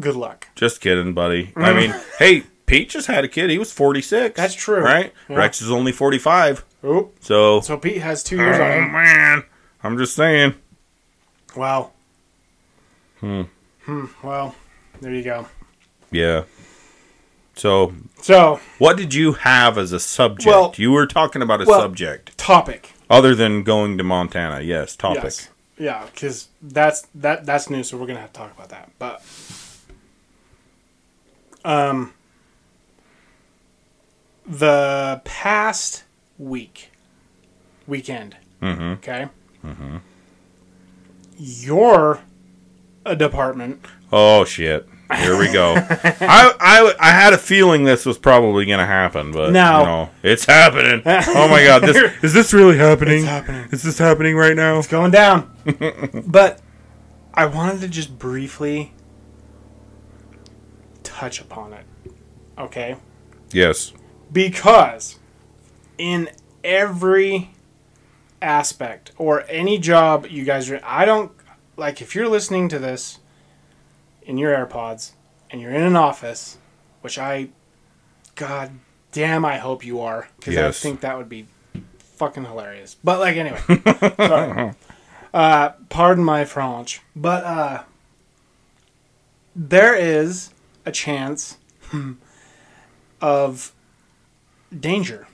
[0.00, 0.48] good luck.
[0.56, 1.52] Just kidding, buddy.
[1.54, 1.76] I mm.
[1.76, 3.48] mean, hey, Pete just had a kid.
[3.50, 4.36] He was 46.
[4.36, 4.80] That's true.
[4.82, 5.12] right?
[5.28, 5.36] Yeah.
[5.36, 6.64] Rex is only 45.
[6.84, 7.14] Oop.
[7.20, 8.92] So, So Pete has two years oh on him.
[8.92, 9.44] man,
[9.82, 10.54] I'm just saying.
[11.54, 11.92] Wow.
[13.20, 13.42] Hmm.
[14.22, 14.54] Well,
[15.00, 15.46] there you go.
[16.10, 16.44] Yeah.
[17.54, 20.46] So, So what did you have as a subject?
[20.46, 22.92] Well- you were talking about a well- subject topic.
[23.08, 24.60] other than going to Montana.
[24.60, 25.22] Yes, topic.
[25.24, 25.48] Yes.
[25.78, 28.90] Yeah, because that's that that's new, so we're gonna have to talk about that.
[28.98, 29.22] But
[31.64, 32.12] um,
[34.48, 36.04] the past
[36.38, 36.90] week,
[37.86, 38.36] weekend.
[38.62, 38.94] Mhm.
[38.98, 39.28] Okay.
[41.38, 42.20] Your
[43.04, 43.84] uh, department.
[44.12, 44.88] Oh shit.
[45.14, 45.74] Here we go.
[45.76, 49.78] I, I I had a feeling this was probably going to happen, but No.
[49.80, 51.02] you know, it's happening.
[51.04, 53.18] Oh my god, this is this really happening?
[53.18, 53.68] It's happening.
[53.70, 54.78] Is this happening right now?
[54.78, 55.54] It's going down.
[56.26, 56.60] but
[57.34, 58.94] I wanted to just briefly
[61.04, 61.84] touch upon it.
[62.58, 62.96] Okay.
[63.52, 63.92] Yes.
[64.32, 65.18] Because
[65.98, 66.28] in
[66.64, 67.50] every
[68.42, 71.32] aspect or any job you guys are I don't
[71.76, 73.18] like if you're listening to this
[74.22, 75.12] in your AirPods
[75.50, 76.58] and you're in an office,
[77.00, 77.48] which I
[78.34, 78.72] god
[79.12, 81.46] damn I hope you are cuz I think that would be
[81.98, 82.96] fucking hilarious.
[83.02, 83.60] But like anyway.
[84.16, 84.72] sorry.
[85.34, 87.82] Uh pardon my French, but uh
[89.54, 90.50] there is
[90.86, 91.58] a chance
[93.20, 93.72] of
[94.80, 95.26] danger,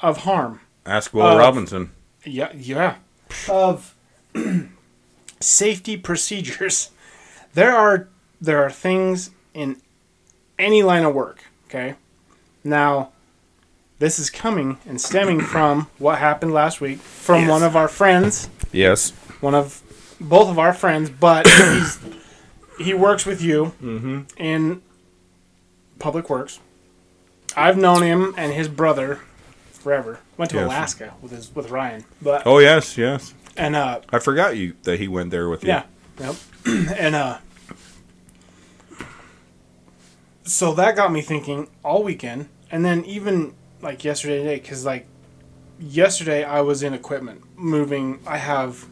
[0.00, 0.60] of harm.
[0.84, 1.90] Ask Will Uh, Robinson.
[2.24, 2.96] Yeah, yeah.
[3.48, 3.94] Of
[5.40, 6.90] safety procedures.
[7.54, 8.08] There are
[8.40, 9.80] there are things in
[10.58, 11.44] any line of work.
[11.68, 11.94] Okay.
[12.62, 13.10] Now,
[13.98, 17.50] this is coming and stemming from what happened last week from Yes.
[17.50, 19.10] one of our friends, Yes.
[19.40, 19.82] one of
[20.20, 21.98] both of our friends, but he's
[22.78, 23.72] he works with you
[24.36, 24.82] in
[25.98, 26.60] public works.
[27.56, 29.20] I've known him and his brother
[29.72, 30.20] forever.
[30.36, 30.66] Went to Yes.
[30.66, 33.34] Alaska with his with Ryan, but Oh yes, yes.
[33.56, 35.68] and uh I forgot you that he went there with you.
[35.70, 35.84] yeah,
[36.20, 37.38] yep, and uh
[40.44, 45.06] so that got me thinking all weekend, and then even like yesterday today, because like
[45.80, 48.20] yesterday I was in equipment moving.
[48.26, 48.86] I have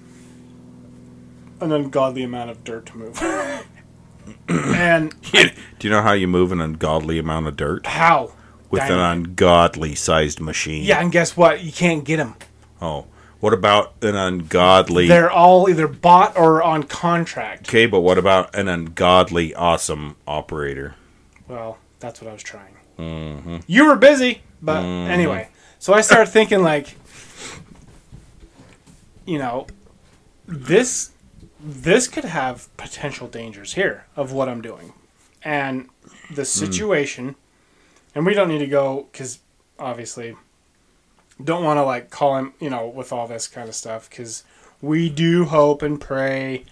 [1.61, 3.23] an ungodly amount of dirt to move,
[4.49, 5.49] and Do
[5.83, 8.33] you know how you move an ungodly amount of dirt how
[8.75, 10.85] with an ungodly sized machine?
[10.85, 11.63] Yeah, and guess what?
[11.63, 12.35] You can't get them.
[12.81, 13.07] Oh,
[13.41, 15.07] what about an ungodly?
[15.07, 17.69] They're all either bought or on contract.
[17.69, 20.95] Okay, but what about an ungodly awesome operator?
[21.47, 22.77] Well, that's what I was trying.
[22.99, 23.59] Mm-hmm.
[23.67, 25.11] You were busy, but mm-hmm.
[25.11, 25.49] anyway.
[25.79, 26.97] So I started thinking, like,
[29.27, 29.67] you know,
[30.47, 31.11] this
[31.61, 34.93] this could have potential dangers here of what I'm doing,
[35.43, 35.89] and
[36.31, 36.45] the hmm.
[36.45, 37.37] situation.
[38.15, 39.41] And we don't need to go because
[39.79, 40.37] obviously
[41.43, 44.45] don't want to like call him, you know, with all this kind of stuff because
[44.81, 46.65] we do hope and pray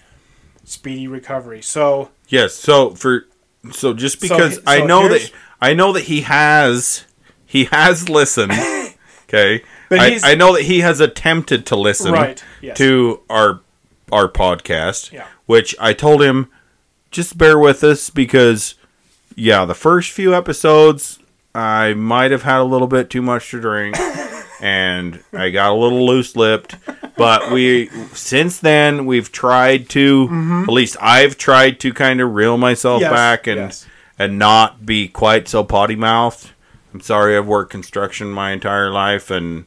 [0.64, 1.62] speedy recovery.
[1.62, 2.55] So Yes.
[2.55, 3.26] So for
[3.72, 7.05] so just So because I know that I know that he has
[7.46, 8.52] he has listened.
[9.35, 9.64] Okay.
[9.88, 12.76] But I, I know that he has attempted to listen Right, yes.
[12.76, 13.61] to our
[14.11, 15.11] our podcast.
[15.11, 15.26] Yeah.
[15.46, 16.50] Which I told him
[17.11, 18.74] just bear with us because
[19.35, 21.18] yeah, the first few episodes
[21.54, 23.96] I might have had a little bit too much to drink
[24.60, 26.76] and I got a little loose lipped.
[27.16, 30.62] But we since then we've tried to mm-hmm.
[30.62, 33.86] at least I've tried to kind of reel myself Yes, back and yes.
[34.18, 36.50] and not be quite so potty mouthed.
[36.94, 39.66] I'm sorry I've worked construction my entire life and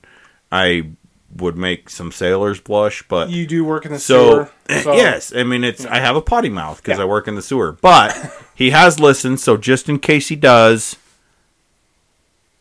[0.52, 0.92] I
[1.36, 4.52] would make some sailors blush, but you do work in the so, sewer.
[4.82, 7.04] So yes, I mean it's I have a potty mouth because Yeah.
[7.04, 7.74] I work in the sewer.
[7.74, 8.16] But
[8.56, 10.96] he has listened, so just in case he does,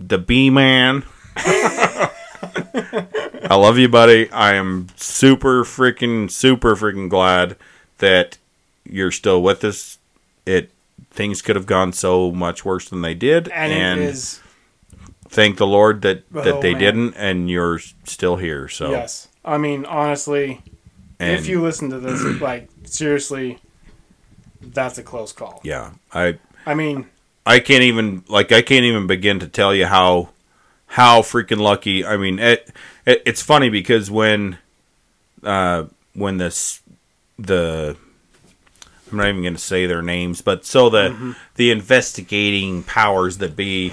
[0.08, 1.04] the B man.
[3.46, 4.30] I love you, buddy.
[4.30, 7.56] I am super freaking super freaking glad
[7.98, 8.38] that
[8.84, 9.98] you're still with us.
[10.46, 10.70] It
[11.10, 14.40] things could have gone so much worse than they did, and, and, it is
[15.28, 16.80] thank the Lord that oh, that Oh, they man.
[16.80, 18.68] didn't, and you're still here.
[18.68, 19.28] So yes.
[19.44, 20.62] I mean, honestly,
[21.18, 23.58] and if you listen to this, like seriously,
[24.60, 25.60] that's a close call.
[25.64, 27.08] yeah, I I mean,
[27.46, 30.30] I can't even like I can't even begin to tell you how
[30.86, 32.04] how freaking lucky.
[32.04, 32.70] I mean, it,
[33.04, 34.58] it it's funny because when
[35.42, 36.80] uh when this
[37.38, 37.96] the
[39.10, 41.32] I'm not even going to say their names, but so the Mm-hmm.
[41.56, 43.92] the investigating powers that be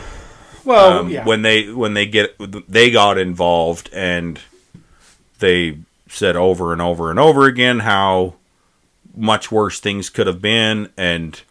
[0.63, 1.25] well, um, yeah.
[1.25, 2.35] when they when they get
[2.69, 4.39] they got involved and
[5.39, 8.35] they said over and over and over again how
[9.15, 11.41] much worse things could have been and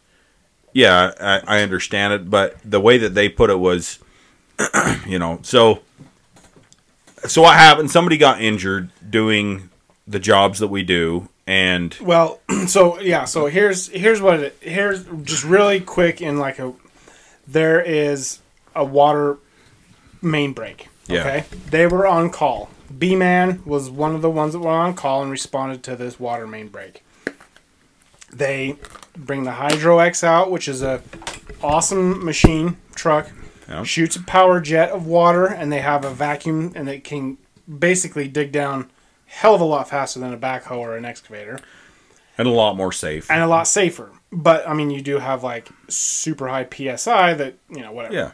[0.72, 3.98] yeah I, I understand it but the way that they put it was
[5.06, 5.80] you know so
[7.26, 9.70] so what happened somebody got injured doing
[10.06, 15.04] the jobs that we do and Well, so yeah, so here's here's what it here's
[15.24, 16.72] just really quick in like a
[17.44, 18.38] there is
[18.74, 19.38] a water
[20.22, 20.88] main break.
[21.08, 21.20] Yeah.
[21.20, 22.70] Okay, they were on call.
[22.96, 26.20] B man was one of the ones that were on call and responded to this
[26.20, 27.02] water main break.
[28.32, 28.76] They
[29.16, 31.02] bring the Hydro X out, which is a
[31.62, 33.30] awesome machine truck.
[33.68, 33.84] Yeah.
[33.84, 37.38] Shoots a power jet of water, and they have a vacuum, and it can
[37.78, 38.90] basically dig down
[39.26, 41.60] hell of a lot faster than a backhoe or an excavator
[42.36, 44.10] and a lot more safe and a lot safer.
[44.32, 48.30] But I mean, you do have like super high psi that you know whatever yeah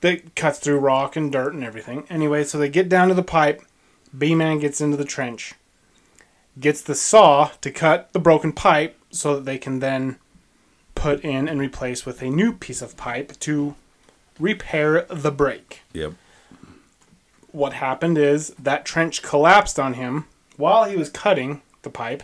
[0.00, 2.04] that cuts through rock and dirt and everything.
[2.08, 3.62] Anyway, so they get down to the pipe.
[4.16, 5.54] B man gets into the trench,
[6.58, 10.16] gets the saw to cut the broken pipe so that they can then
[10.94, 13.74] put in and replace with a new piece of pipe to
[14.38, 15.80] repair the break.
[15.92, 16.12] yep
[17.52, 22.22] What happened is that trench collapsed on him while he was cutting the pipe.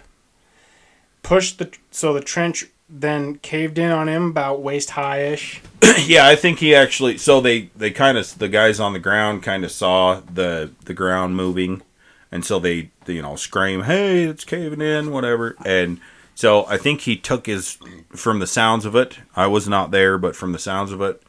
[1.22, 5.61] Pushed the so the trench then caved in on him about waist high ish.
[6.07, 7.18] yeah, I think he actually.
[7.18, 10.94] So they they kind of the guys on the ground kind of saw the the
[10.94, 11.83] ground moving,
[12.31, 15.57] and so they, they you know scream, "Hey, it's caving in!" Whatever.
[15.64, 16.01] And
[16.37, 17.77] so I think he took his
[18.14, 19.18] from the sounds of it.
[19.35, 21.20] I was not there, but from the sounds of it,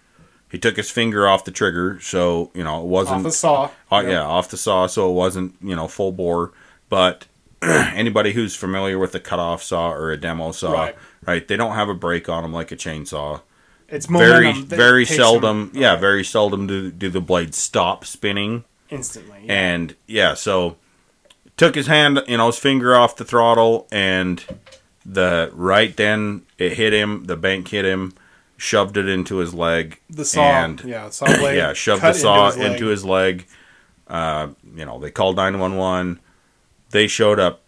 [0.52, 2.00] he took his finger off the trigger.
[2.02, 3.70] So you know it wasn't Off the saw.
[3.91, 6.52] uh, yeah, off the saw, so it wasn't you know full bore.
[6.89, 7.26] But
[7.62, 10.96] anybody who's familiar with a cutoff saw or a demo saw, Right.
[11.26, 13.41] right, they don't have a break on them like a chainsaw
[13.89, 19.39] It's very very seldom them yeah very seldom do, do the blades stop spinning instantly.
[19.46, 19.54] yeah.
[19.54, 20.78] and yeah so
[21.58, 24.43] took his hand you know his finger off the throttle and
[25.10, 28.13] the right then it hit him the bank hit him
[28.58, 31.56] shoved it into his leg the saw, and yeah, saw blade.
[31.58, 32.72] yeah shoved the saw his leg.
[32.74, 33.46] into his leg
[34.08, 36.20] uh, you know they called 911
[36.91, 37.62] they showed up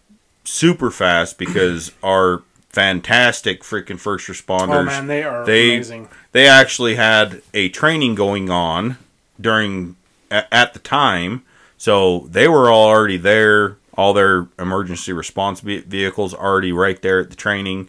[0.44, 4.68] super fast because our fantastic freaking first responders.
[4.82, 6.08] Oh man, they are They- amazing.
[6.32, 8.96] they actually had a training going on
[9.40, 9.96] during
[10.30, 11.42] at, at the time
[11.76, 17.28] so they were all already there all their emergency response vehicles already right there at
[17.30, 17.88] the training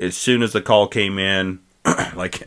[0.00, 1.60] as soon as the call came in
[2.14, 2.42] like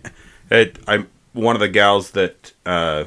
[0.51, 3.05] it, i one of the gals that uh,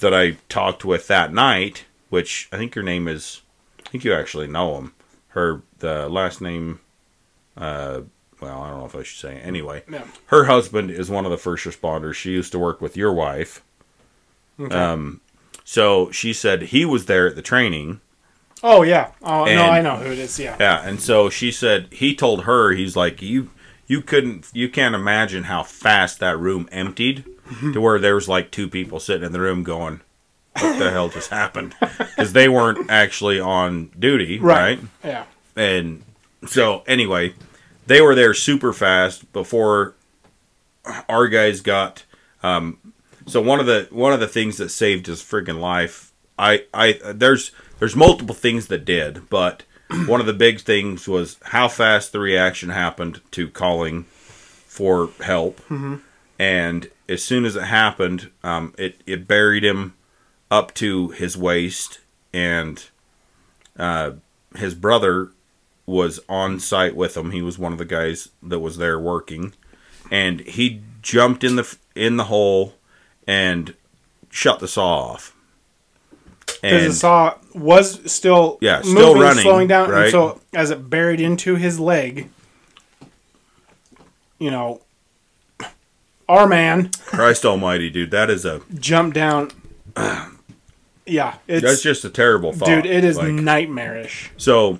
[0.00, 3.40] that i talked with that night which i think your name is
[3.86, 4.92] i think you actually know him
[5.28, 6.78] her the last name
[7.56, 8.00] uh,
[8.40, 9.46] well i don't know if i should say it.
[9.46, 10.04] anyway Yeah.
[10.26, 12.14] her husband is one of the first responders.
[12.14, 13.62] She used to work with your wife.
[14.60, 14.74] Okay.
[14.74, 15.20] Um,
[15.64, 18.00] so she said he was there at the training.
[18.64, 19.12] Oh yeah.
[19.22, 20.38] Oh and- no, I know who it is.
[20.40, 20.56] Yeah.
[20.58, 23.50] Yeah, and so she said he told her he's like you
[23.86, 27.24] you couldn't you can't imagine how fast that room emptied
[27.74, 30.00] to where there was like two people sitting in the room going
[30.58, 34.78] what the hell just happened because they weren't actually on duty right.
[34.78, 34.88] Right.
[35.04, 35.24] Yeah.
[35.54, 36.02] and
[36.46, 37.34] so anyway
[37.86, 39.94] they were there super fast before
[41.08, 42.04] our guys got
[42.42, 42.78] um
[43.26, 46.98] so one of the one of the things that saved his friggin' life i i
[47.14, 47.50] there's
[47.84, 49.62] there's multiple things that did but
[50.06, 55.60] one of the big things was how fast the reaction happened to calling for help
[56.38, 59.94] and as soon as it happened um it it buried him
[60.50, 62.00] up to his waist
[62.32, 62.86] and
[63.78, 64.12] uh
[64.56, 65.30] his brother
[65.86, 67.30] was on site with him.
[67.30, 69.52] He was one of the guys that was there working,
[70.10, 72.74] and he jumped in the in the hole
[73.26, 73.74] and
[74.30, 75.33] shut the saw off.
[76.46, 80.04] Because the saw was still Yeah, still moving, running, slowing down, right?
[80.04, 82.30] and so as it buried into his leg,
[84.38, 84.80] you know,
[86.28, 89.50] our man Christ Almighty, dude, that is a jump down.
[91.06, 92.86] yeah, it's that's just a terrible thought, dude.
[92.86, 94.30] It is Like, nightmarish.
[94.38, 94.78] So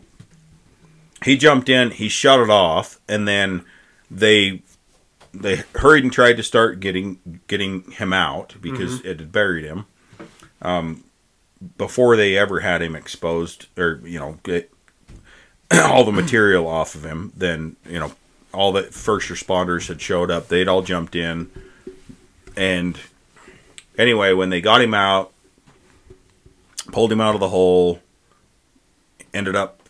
[1.22, 3.64] he jumped in, he shut it off, and then
[4.10, 4.62] they
[5.34, 9.84] they hurried and tried to start getting getting him out because it had buried him.
[10.62, 11.04] Um,
[11.78, 14.70] before they ever had him exposed or you know get
[15.72, 18.12] all the material off of him, then you know
[18.52, 20.48] all the first responders had showed up.
[20.48, 21.50] They'd all jumped in,
[22.56, 22.98] and
[23.98, 25.32] anyway, when they got him out,
[26.92, 28.00] pulled him out of the hole,
[29.32, 29.80] ended up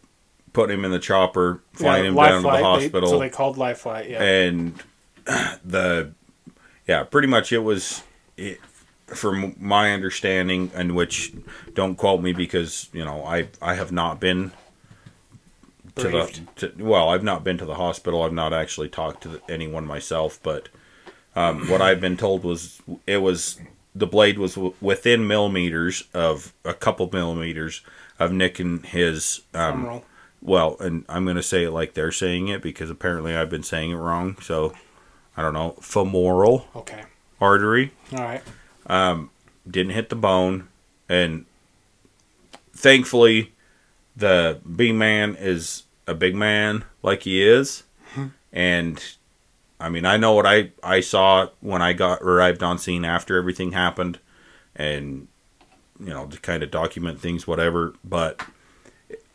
[0.53, 3.19] putting him in the chopper, flying Yeah, him down to the flight, they- hospital so
[3.19, 4.09] they called life flight.
[4.09, 4.83] Yeah, and
[5.65, 6.13] the
[6.87, 8.03] yeah pretty much it was
[8.37, 8.61] it,
[9.07, 11.33] from my understanding and which
[11.75, 14.51] don't quote me because you know i i have not been
[15.95, 16.57] to Briefed.
[16.57, 19.43] the to, well i've not been to the hospital i've not actually talked to the,
[19.49, 20.69] anyone myself but
[21.37, 23.61] um, what i've been told was it was
[23.95, 27.83] the blade was w- within millimeters of a couple millimeters
[28.19, 30.03] of nicking his um,
[30.45, 33.63] well, and I'm going to say it like they're saying it because apparently I've been
[33.63, 34.37] saying it wrong.
[34.43, 34.75] So
[35.37, 35.77] I don't know.
[35.81, 37.03] Femoral Okay,
[37.41, 38.43] artery all right.
[38.87, 39.31] Um,
[39.69, 40.69] didn't hit the bone,
[41.09, 41.47] and
[42.75, 43.53] thankfully,
[44.17, 48.29] the B man is a big man like he is, hmm.
[48.53, 49.03] and
[49.81, 53.37] I mean I know what I I saw when I got arrived on scene after
[53.39, 54.19] everything happened,
[54.77, 55.29] and
[55.99, 58.41] you know to kind of document things whatever, but.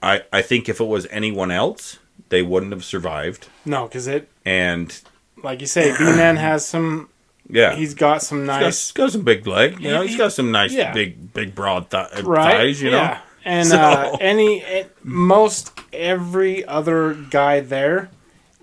[0.02, 3.50] I, I think if it was anyone else, they wouldn't have survived.
[3.66, 4.98] No, because it, And
[5.44, 7.10] like you say, B Man has some.
[7.50, 8.60] Yeah, He's got some He's nice.
[8.60, 9.80] got, he's got some big leg.
[9.80, 10.94] You know, he's got some nice Yeah.
[10.94, 12.54] big, big broad th- right?
[12.58, 12.82] thighs.
[12.82, 13.20] You know, yeah.
[13.46, 18.10] And So- uh, any it, most every other guy there,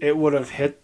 [0.01, 0.81] it would have hit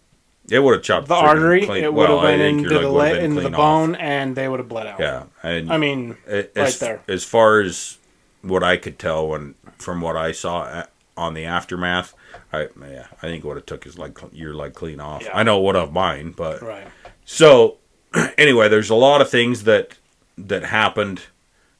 [0.49, 1.65] it would have chopped the artery.
[1.65, 3.55] clean- it would have I went into the leg been into the off.
[3.55, 4.99] bone, and they would have bled out.
[4.99, 6.99] Yeah, and I mean, it, right as, there.
[7.07, 7.97] as far as
[8.41, 10.83] what I could tell, when from what I saw
[11.15, 12.13] on the aftermath,
[12.51, 15.23] I yeah, I think what it would have took his leg, your leg clean off.
[15.23, 15.29] Yeah.
[15.33, 16.87] I know it would have mine, but right.
[17.23, 17.77] So,
[18.37, 19.97] anyway, there's a lot of things that
[20.37, 21.23] that happened.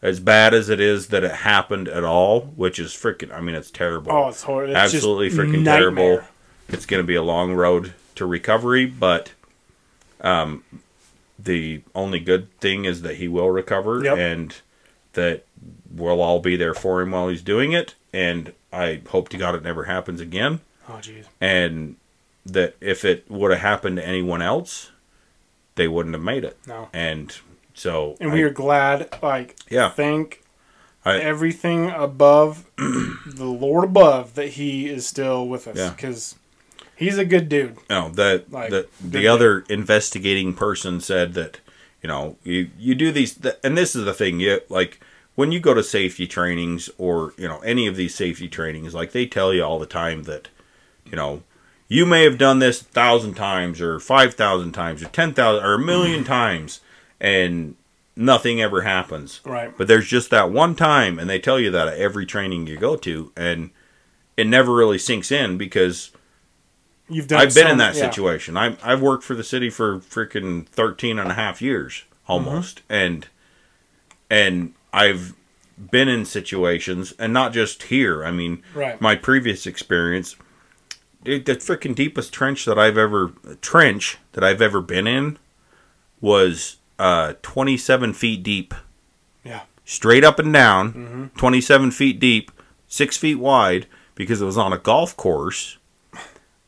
[0.02, 3.32] As bad as it is that it happened at all, which is freaking.
[3.34, 4.12] I mean, it's terrible.
[4.12, 4.76] Oh, it's horrible.
[4.76, 5.78] It's Absolutely freaking nightmare.
[6.17, 6.22] terrible.
[6.67, 9.32] It's going to be a long road to recovery, but
[10.20, 10.64] um,
[11.39, 14.18] the only good thing is that he will recover, Yep.
[14.18, 14.55] and
[15.14, 15.45] that
[15.89, 17.95] we'll all be there for him while he's doing it.
[18.14, 21.26] And I hope to God it never happens again Oh, jeez.
[21.39, 21.95] and
[22.45, 24.91] that if it would have happened to anyone else,
[25.76, 26.57] they wouldn't have made it.
[26.67, 26.89] No.
[26.93, 27.36] And
[27.74, 29.09] so, And I- we are glad.
[29.21, 29.89] Like, Yeah.
[29.89, 30.41] thank
[31.05, 35.89] I- everything above, the Lord above, that He is still with us Yeah.
[35.89, 36.36] because
[36.95, 37.78] He's a good dude.
[37.89, 41.59] no that Like, the the other investigating person said that
[42.01, 44.99] you know you you do these th- and this is the thing you like
[45.36, 49.11] when you go to safety trainings or you know any of these safety trainings like
[49.11, 50.49] they tell you all the time that
[51.05, 51.41] you know
[51.94, 55.64] You may have done this a thousand times, or five thousand times, or ten thousand,
[55.64, 56.82] or a million times,
[57.22, 57.76] and
[58.16, 59.41] nothing ever happens.
[59.46, 59.76] Right.
[59.78, 62.78] But there's just that one time, and they tell you that at every training you
[62.78, 63.70] go to, and
[64.36, 66.10] it never really sinks in because
[67.10, 67.41] You've done.
[67.41, 68.02] I've been so- in that yeah.
[68.10, 68.58] situation.
[68.58, 72.78] I, I've worked for the city for freaking 13 and a half years almost.
[72.88, 72.94] Mm-hmm.
[72.94, 73.28] And,
[74.32, 75.36] and I've
[75.91, 78.26] been in situations, and not just here.
[78.26, 79.00] I mean, Right.
[79.00, 80.36] my previous experience,
[81.24, 85.38] dude, the freaking deepest trench that I've ever, trench that I've ever been in
[86.21, 88.74] was uh, 27 feet deep.
[89.43, 89.61] Yeah.
[89.86, 91.26] Straight up and down, mm-hmm.
[91.38, 92.51] 27 feet deep,
[92.88, 95.78] six feet wide, because it was on a golf course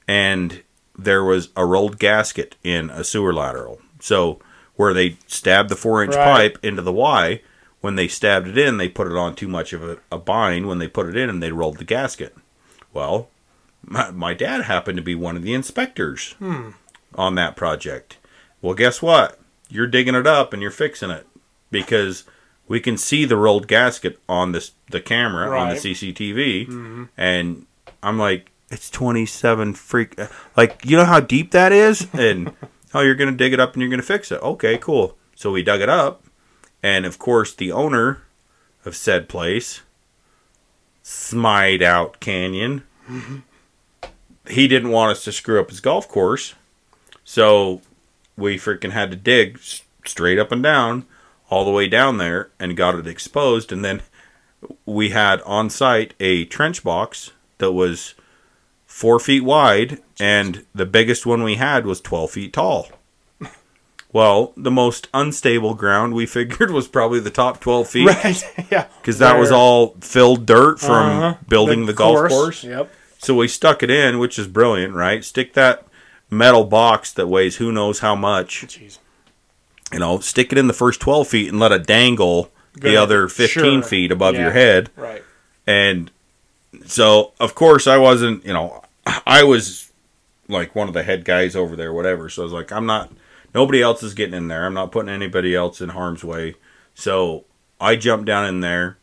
[0.07, 0.63] and
[0.97, 3.79] there was a rolled gasket in a sewer lateral.
[3.99, 4.39] So
[4.75, 6.53] where they stabbed the four inch Right.
[6.53, 7.41] pipe into the Y,
[7.81, 10.67] when they stabbed it in, they put it on too much of a, a bind
[10.67, 12.35] when they put it in and they rolled the gasket.
[12.93, 13.29] Well,
[13.86, 16.71] my, my dad happened to be one of the inspectors hmm.
[17.15, 18.17] on that project.
[18.61, 19.39] Well, guess what?
[19.69, 21.27] You're digging it up and you're fixing it
[21.71, 22.23] because
[22.67, 25.83] we can see the rolled gasket on this the camera on the Right.
[25.83, 27.03] CCTV, mm-hmm.
[27.17, 27.65] and
[28.01, 30.19] I'm like, it's 27 freak.
[30.55, 32.51] Like, you know how deep that is, and
[32.93, 34.41] oh, you're gonna dig it up and you're gonna fix it.
[34.41, 35.17] Okay, cool.
[35.36, 36.23] So we dug it up,
[36.81, 38.23] and of course, the owner
[38.86, 39.81] of said place,
[41.03, 43.39] Smite Out Canyon, mm-hmm.
[44.49, 46.53] He didn't want us to screw up his golf course,
[47.23, 47.81] so
[48.37, 49.59] we freaking had to dig
[50.05, 51.05] straight up and down
[51.49, 54.01] all the way down there and got it exposed and then
[54.85, 58.13] we had on site a trench box that was
[58.85, 62.89] four feet wide and the biggest one we had was 12 feet tall
[64.11, 68.67] well the most unstable ground we figured was probably the top 12 feet Right.
[68.71, 68.87] yeah.
[69.01, 70.91] because that was all filled dirt from
[71.21, 71.35] Uh-huh.
[71.47, 72.91] building the, golf course Yep.
[73.18, 75.86] So we stuck it in which is brilliant right stick that
[76.30, 78.97] metal box that weighs who knows how much Jeez.
[79.93, 83.28] you know, stick it in the first 12 feet and let it dangle the other
[83.28, 83.82] 15 Sure.
[83.84, 84.41] feet above Yeah.
[84.41, 84.89] your head.
[84.97, 85.24] Right.
[85.68, 86.11] And
[86.86, 88.84] so, of course, I wasn't, you know,
[89.26, 89.91] I was
[90.49, 92.28] like one of the head guys over there, whatever.
[92.30, 93.11] So I was like, I'm not,
[93.53, 94.66] nobody else is getting in there.
[94.66, 96.55] I'm not putting anybody else in harm's way.
[96.95, 97.45] So
[97.80, 98.97] I jumped down in there.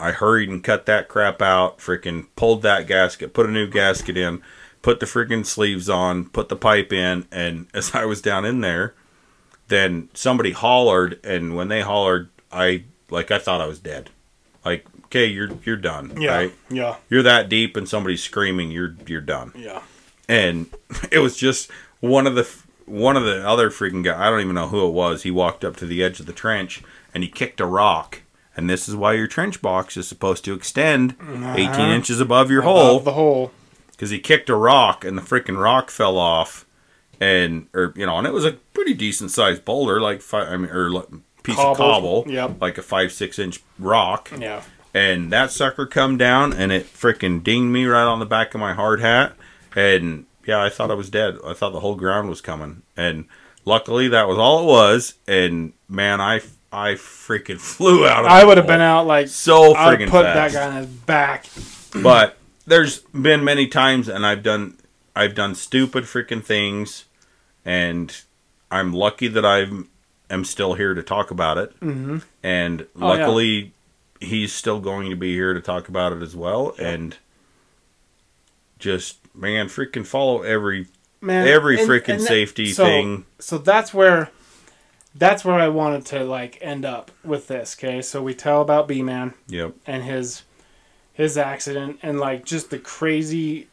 [0.00, 4.16] I hurried and cut that crap out, freaking pulled that gasket, put a new gasket
[4.16, 4.42] in,
[4.82, 8.60] put the freaking sleeves on, put the pipe in, and as I was down in
[8.60, 8.94] there,
[9.68, 14.10] then somebody hollered, and when they hollered, I like I thought I was dead.
[14.64, 16.34] Like, okay, you're you're done, Yeah.
[16.36, 16.54] right?
[16.70, 16.96] Yeah.
[17.10, 19.52] You're that deep, and somebody's screaming, you're you're done.
[19.56, 19.82] Yeah.
[20.28, 20.66] And
[21.12, 21.70] it was just
[22.00, 22.48] one of the
[22.86, 24.26] one of the other freaking guy.
[24.26, 25.22] I don't even know who it was.
[25.24, 26.82] He walked up to the edge of the trench
[27.12, 28.22] and he kicked a rock.
[28.58, 31.82] And this is why your trench box is supposed to extend 18 Uh-huh.
[31.92, 33.52] inches above your Above hole the hole.
[33.92, 36.66] because he kicked a rock and the freaking rock fell off,
[37.20, 40.56] and or you know, and it was a pretty decent sized boulder, like five, I
[40.56, 41.06] mean, or like
[41.44, 42.22] piece of Cobble.
[42.24, 42.60] cobble, Yep.
[42.60, 44.62] like a five six inch rock, Yeah.
[44.92, 48.60] and that sucker come down and it freaking dinged me right on the back of
[48.60, 49.34] my hard hat,
[49.76, 51.36] and yeah, I thought I was dead.
[51.46, 53.26] I thought the whole ground was coming, and
[53.64, 56.40] luckily that was all it was, and man, I
[56.72, 58.24] I freaking flew out.
[58.24, 60.76] Of I would have been out like so I would put fast that guy on
[60.76, 61.46] his back.
[62.02, 64.76] but there's been many times and I've done
[65.16, 67.06] I've done stupid freaking things
[67.64, 68.14] and
[68.70, 69.88] I'm lucky that I'm
[70.30, 71.80] am still here to talk about it.
[71.80, 72.18] Mm-hmm.
[72.42, 73.06] And Oh, yeah.
[73.06, 73.72] luckily
[74.20, 77.16] he's still going to be here to talk about it as well and
[78.78, 80.86] just man freaking follow every
[81.20, 83.24] Man, every and- freaking and that- safety so- thing.
[83.38, 84.30] So that's where
[85.18, 87.76] that's where I wanted to like end up with this.
[87.78, 89.74] Okay, so we tell about B Man Yep.
[89.86, 90.42] and his
[91.12, 93.68] his accident and like just the crazy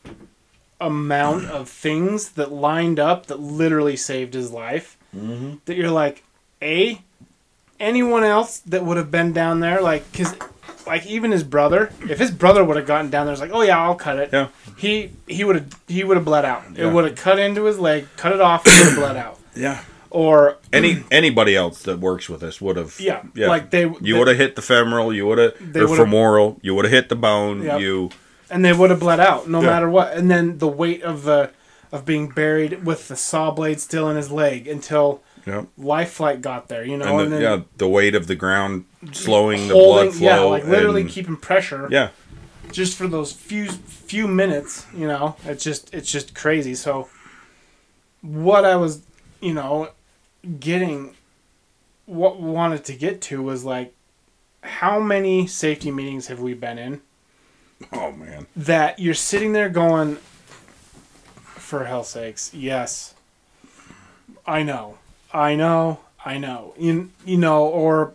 [0.81, 4.97] amount of things that lined up that literally saved his life.
[5.15, 5.55] Mm-hmm.
[5.65, 6.23] That you're like,
[6.61, 7.01] a
[7.79, 10.35] anyone else that would have been down there, like, cause
[10.87, 13.61] like even his brother, if his brother would have gotten down there, it's like, oh
[13.61, 14.29] yeah, I'll cut it.
[14.33, 14.49] Yeah.
[14.77, 16.63] He he would have he would have bled out.
[16.75, 16.87] Yeah.
[16.87, 19.39] It would have cut into his leg, cut it off, and would have bled out.
[19.55, 19.83] Yeah.
[20.15, 24.29] Or Any anybody else that works with us would have yeah, like they you would
[24.29, 27.61] have hit the femoral, you would have or femoral, you would have hit the bone,
[27.63, 27.81] Yep.
[27.81, 28.09] you
[28.49, 29.67] and they would have bled out no Yeah.
[29.71, 30.13] matter what.
[30.13, 31.51] And then the weight of the
[31.91, 35.67] of being buried with the saw blade still in his leg until Yep.
[35.77, 38.35] life flight got there, you know, and and, the, then yeah, the weight of the
[38.35, 40.25] ground slowing the blood flow.
[40.27, 42.09] yeah, like literally and- keeping pressure, yeah,
[42.71, 45.35] just for those few few minutes, you know.
[45.45, 46.73] It's just it's just crazy.
[46.73, 47.09] So
[48.21, 49.01] what I was,
[49.41, 49.89] you know,
[50.59, 51.15] getting
[52.05, 53.93] what we wanted to get to was like
[54.61, 57.01] how many safety meetings have we been in
[57.93, 60.17] oh man, that you're sitting there going
[61.55, 63.13] For hell's sakes, yes.
[64.47, 64.97] I know,
[65.33, 66.73] I know, I know.
[66.77, 68.13] You you know, or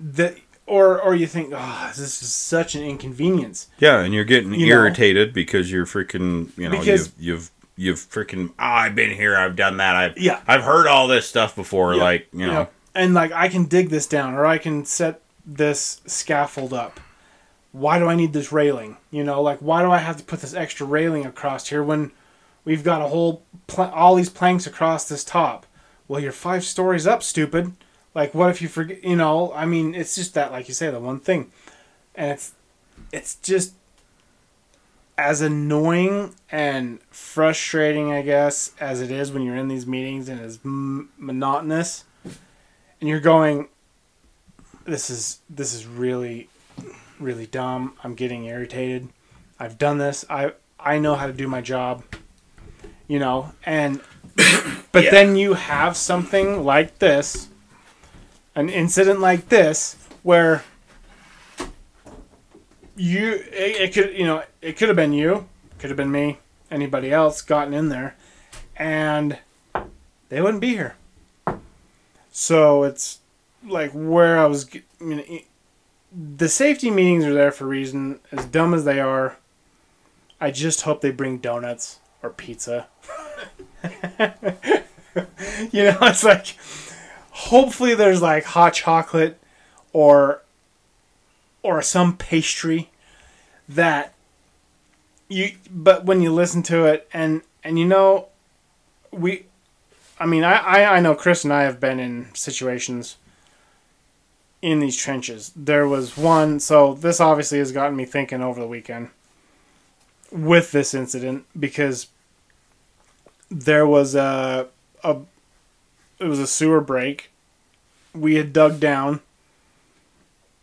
[0.00, 0.36] the
[0.66, 3.68] or or you think, oh, this is such an inconvenience.
[3.78, 4.72] Yeah, and you're getting You know.
[4.72, 8.50] irritated because you're freaking, you know, Because- you've you've you've freaking.
[8.50, 9.36] Oh, I've been here.
[9.36, 9.96] I've done that.
[9.96, 10.40] I've Yeah.
[10.46, 11.94] I've heard all this stuff before.
[11.94, 12.02] Yeah.
[12.02, 12.66] Like you know, Yeah.
[12.94, 17.00] and like I can dig this down, or I can set this scaffold up.
[17.72, 18.96] Why do I need this railing?
[19.10, 22.12] You know, like why do I have to put this extra railing across here when
[22.64, 25.66] we've got a whole pl- all these planks across this top?
[26.06, 27.72] Well, you're five stories up, stupid.
[28.14, 29.02] Like, what if you forget?
[29.02, 31.50] You know, I mean, it's just that, like you say, the one thing,
[32.14, 32.52] and it's
[33.12, 33.74] it's just
[35.16, 40.40] as annoying and frustrating, I guess, as it is when you're in these meetings and
[40.40, 43.68] as m- monotonous, and you're going,
[44.84, 46.48] "This is this is really,
[47.20, 47.94] really dumb.
[48.02, 49.08] I'm getting irritated.
[49.58, 50.24] I've done this.
[50.28, 52.02] I I know how to do my job."
[53.06, 54.00] You know, and
[54.92, 55.10] but Yeah.
[55.10, 57.48] then you have something like this,
[58.54, 60.64] an incident like this, where
[62.96, 66.38] you it, it could you know it could have been you could have been me
[66.70, 68.16] anybody else gotten in there
[68.76, 69.38] and
[70.28, 70.96] they wouldn't be here.
[72.30, 73.20] So it's
[73.66, 74.68] like where i was
[75.00, 75.42] I mean,
[76.12, 79.38] the safety meetings are there for a reason as dumb as they are
[80.40, 82.86] i just hope they bring donuts or pizza.
[85.70, 86.56] You know it's like
[87.30, 89.40] hopefully there's like hot chocolate
[89.92, 90.42] or
[91.64, 92.90] or some pastry
[93.68, 94.14] that
[95.28, 98.28] you but when you listen to it and and you know
[99.10, 99.46] we
[100.20, 103.16] i mean i i, I know chris and i have been in situations
[104.64, 105.52] in these trenches.
[105.54, 109.10] There was one so this obviously has gotten me thinking over the weekend
[110.32, 112.06] with this incident because
[113.50, 114.68] there was a
[115.02, 115.18] a
[116.18, 117.30] it was a sewer break.
[118.14, 119.20] We had dug down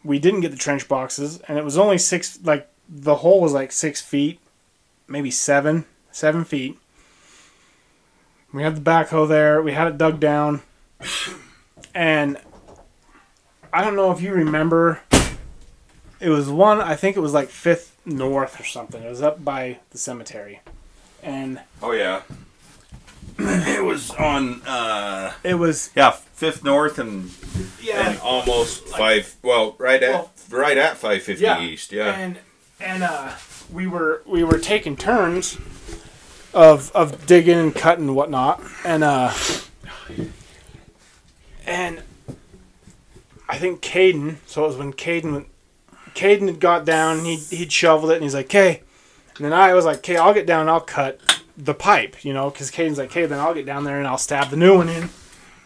[0.04, 3.54] we didn't get the trench boxes and it was only six like the hole was
[3.54, 4.40] like six feet
[5.08, 6.78] maybe seven seven feet.
[8.54, 10.62] We had the backhoe there we had it dug down
[11.96, 12.38] and
[13.74, 15.02] i don't know if you remember
[16.20, 19.04] it was one i think it was like fifth north or something.
[19.04, 20.62] It was up by the cemetery.
[21.24, 22.22] And oh yeah,
[23.68, 24.62] it was on.
[24.66, 27.32] uh it was Yeah, Fifth North and
[27.82, 29.36] yeah and almost five.
[29.44, 31.62] Well, right at Well, right at five fifty yeah.
[31.62, 31.92] East.
[31.92, 32.14] Yeah.
[32.16, 32.40] and
[32.80, 33.34] and uh,
[33.72, 35.58] we were we were taking turns
[36.54, 39.32] of of digging and cutting and whatnot, and uh,
[41.66, 42.02] and
[43.48, 44.38] I think Caden.
[44.46, 45.48] So it was when Caden went-
[46.16, 47.24] Caden had got down.
[47.24, 48.82] He he'd shoveled it, and he's like, "Okay."
[49.38, 50.62] And then I was like, "Okay, I'll get down.
[50.62, 51.20] and I'll cut
[51.58, 54.18] the pipe." You know, because Caden's like, "Okay, then I'll get down there and I'll
[54.18, 55.10] stab the new one in,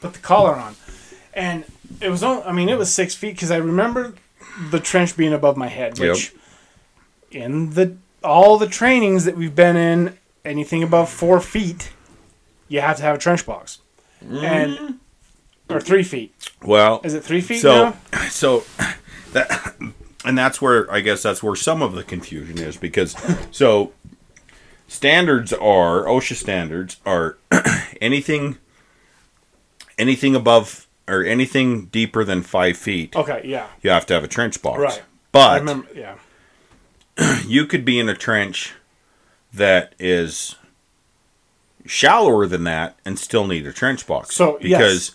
[0.02, 0.76] put the collar on."
[1.34, 1.66] And
[2.00, 4.14] it was, on, I mean, it was six feet because I remember
[4.72, 6.14] the trench being above my head, Yep.
[6.14, 6.34] which
[7.32, 11.92] in the all the trainings that we've been in, anything above four feet,
[12.68, 13.80] you have to have a trench box,
[14.22, 14.94] and mm-hmm.
[15.74, 16.34] or three feet.
[16.64, 18.20] well, Is it three feet so now?
[18.30, 18.64] so
[19.34, 19.76] that
[20.26, 23.16] and that's where I guess that's where some of the confusion is because
[23.52, 23.92] so
[24.88, 27.38] standards are OSHA standards are
[28.02, 28.58] anything
[29.98, 34.28] anything above or anything deeper than five feet Okay, yeah, you have to have a
[34.28, 35.04] trench box Right.
[35.32, 35.88] But remember.
[35.94, 36.16] Yeah,
[37.48, 38.74] you could be in a trench
[39.54, 40.56] that is
[41.86, 44.36] shallower than that and still need a trench box.
[44.36, 44.62] So, yes.
[44.62, 45.12] because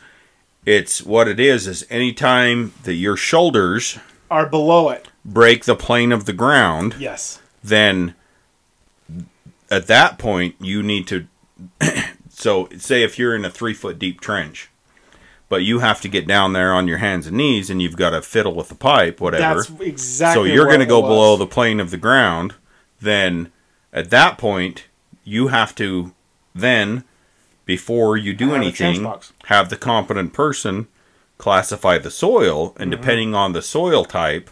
[0.64, 3.98] it's what it is is anytime that your shoulders
[4.30, 5.08] are below it.
[5.24, 8.14] break the plane of the ground, Yes, then
[9.70, 11.26] at that point you need to
[12.28, 14.70] so say if you're in a three foot deep trench
[15.48, 18.10] but you have to get down there on your hands and knees and you've got
[18.10, 20.48] to fiddle with the pipe whatever that's exactly.
[20.48, 22.54] so you're going to go below the plane of the ground
[23.00, 23.50] then
[23.92, 24.86] at that point
[25.24, 26.12] you have to
[26.54, 27.04] then
[27.66, 29.12] before you do Have anything
[29.44, 30.86] have the competent person
[31.36, 33.00] classify the soil and Mm-hmm.
[33.00, 34.50] depending on the soil type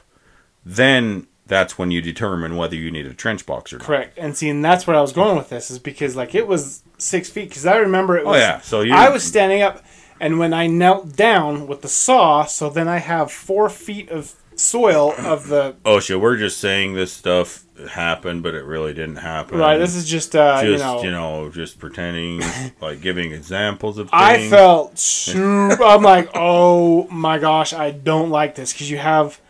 [0.65, 4.19] then that's when you determine whether you need a trench box or not correct.
[4.19, 6.83] And see, and that's where I was going with this is because like it was
[6.99, 8.41] six feet because I remember it oh was.
[8.41, 9.85] yeah so you I was standing up,
[10.21, 14.35] and when I knelt down with the saw, so then I have four feet of
[14.55, 15.77] soil of the.
[15.85, 19.95] oh shit we're just saying this stuff happened but it really didn't happen Right, this
[19.95, 21.49] is just uh, just you know.
[21.49, 22.43] just pretending
[22.81, 25.81] like giving examples of things I felt super.
[25.85, 29.41] I'm like, oh my gosh, I don't like this because you have,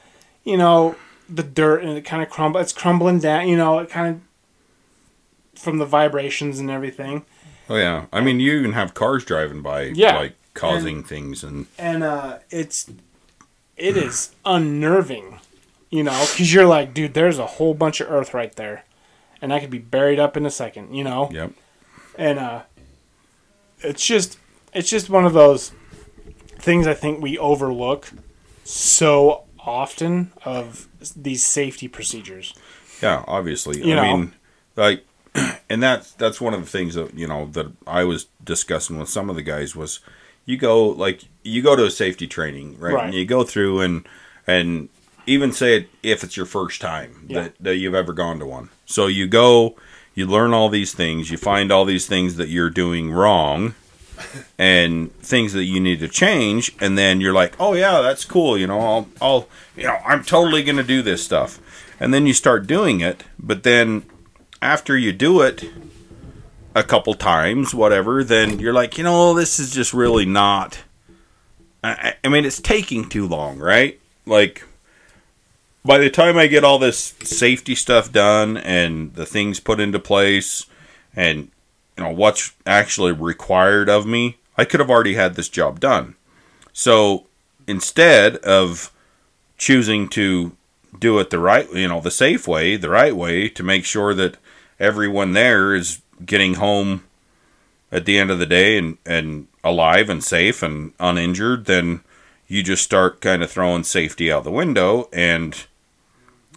[0.44, 0.94] you know,
[1.28, 2.60] the dirt and it kind of crumble.
[2.60, 3.48] It's crumbling down.
[3.48, 4.14] You know, it kind
[5.54, 7.24] of from the vibrations and everything.
[7.68, 8.06] Oh yeah.
[8.12, 10.16] I mean, you even have cars driving by, Yeah.
[10.16, 12.90] like causing things, and and uh, it's
[13.76, 15.38] it is unnerving,
[15.90, 18.84] you know, because you're like, dude, there's a whole bunch of earth right there,
[19.42, 21.52] and I could be buried up in a second, you know, yep.
[22.16, 22.62] and uh,
[23.80, 24.38] it's just
[24.72, 25.72] it's just one of those
[26.58, 28.10] things I think we overlook
[28.64, 32.54] so often of these safety procedures.
[33.02, 33.84] Yeah, obviously.
[33.86, 34.16] You I know.
[34.16, 34.32] mean,
[34.76, 35.04] like,
[35.70, 39.08] and that's that's one of the things that you know that I was discussing with
[39.08, 40.00] some of the guys was,
[40.46, 42.94] you go like you go to a safety training, right?
[42.94, 43.04] Right.
[43.06, 44.06] And you go through and
[44.46, 44.88] and
[45.26, 47.42] even say it if it's your first time Yeah.
[47.42, 48.70] that that you've ever gone to one.
[48.86, 49.76] So you go,
[50.14, 53.74] you learn all these things, you find all these things that you're doing wrong.
[54.58, 58.58] And things that you need to change, and then you're like, "Oh yeah, that's cool."
[58.58, 61.60] You know, I'll, I'll, you know, I'm totally gonna do this stuff
[62.00, 64.04] and then you start doing it but then
[64.62, 65.64] after you do it
[66.72, 70.78] a couple times whatever then you're like you know this is just really not
[71.82, 74.64] I- I mean it's taking too long right like
[75.84, 79.98] by the time i get all this safety stuff done and the things put into
[79.98, 80.66] place
[81.16, 81.50] and
[81.98, 86.16] you know what's actually required of me i could have already had this job done.
[86.72, 87.26] So
[87.66, 88.92] instead of
[89.56, 90.56] choosing to
[90.98, 94.14] do it the right, you know, the safe way, the right way to make sure
[94.14, 94.36] that
[94.80, 97.04] everyone there is getting home
[97.92, 102.00] at the end of the day and, and alive and safe and uninjured, then
[102.46, 105.66] you just start kind of throwing safety out the window and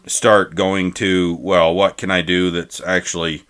[0.07, 3.43] start going to, well, what can I do that's actually,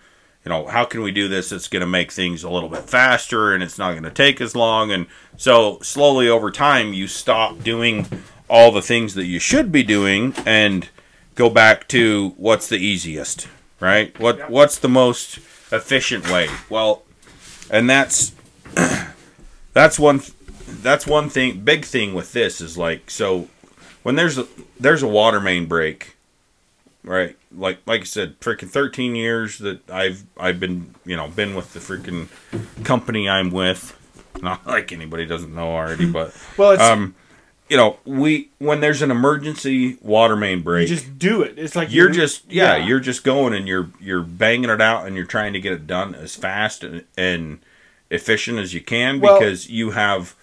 [0.44, 2.88] you know, how can we do this that's going to make things a little bit
[2.88, 4.90] faster and it's not going to take as long?
[4.90, 8.06] And so slowly over time, you stop doing
[8.48, 10.88] all the things that you should be doing and
[11.36, 13.48] go back to what's the easiest,
[13.80, 14.18] right?
[14.20, 14.48] What Yeah.
[14.48, 15.38] what's the most
[15.70, 16.48] efficient way?
[16.68, 17.02] Well,
[17.70, 18.32] and that's
[19.72, 20.20] that's one
[20.66, 23.48] that's one thing big thing with this is like so
[24.02, 24.46] when there's a
[24.78, 26.16] there's a water main break
[27.04, 27.36] right?
[27.54, 31.72] Like like i said freaking 13 years that i've i've been you know been with
[31.74, 32.28] the freaking
[32.84, 33.98] company i'm with.
[34.40, 37.14] Not like anybody doesn't know already but Well, it's um
[37.68, 41.58] you know we when there's an emergency water main break, you just do it.
[41.58, 45.16] It's like you're just yeah, you're just going and you're you're banging it out and
[45.16, 47.60] you're trying to get it done as fast and, and
[48.10, 50.34] efficient as you can Well- because you have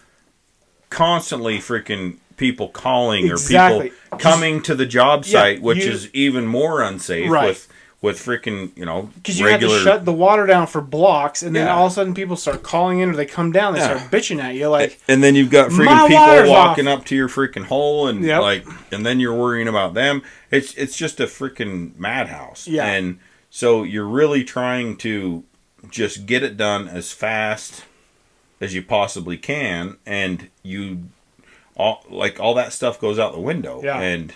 [0.90, 3.88] constantly freaking people calling Exactly.
[3.90, 7.50] or people coming to the job Yeah, site which you- is even more unsafe Right.
[7.50, 7.68] with
[8.02, 11.54] with freaking you know because you have to shut the water down for blocks, and
[11.54, 11.76] then Yeah.
[11.76, 13.98] all of a sudden people start calling in or they come down, they Yeah.
[13.98, 17.00] start bitching at you like, and then you've got freaking people walking off.
[17.00, 18.42] up to your freaking hole and Yep.
[18.42, 22.86] like and then you're worrying about them it's it's just a freaking madhouse Yeah.
[22.86, 23.20] and
[23.50, 25.44] so you're really trying to
[25.92, 27.84] just get it done as fast
[28.62, 31.00] as you possibly can and you
[31.80, 34.00] all like all that stuff goes out the window Yeah.
[34.00, 34.34] and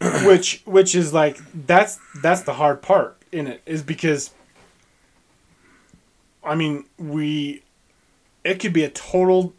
[0.26, 4.32] which which is like that's that's the hard part in it is because
[6.44, 7.62] I mean we
[8.44, 9.54] it could be a total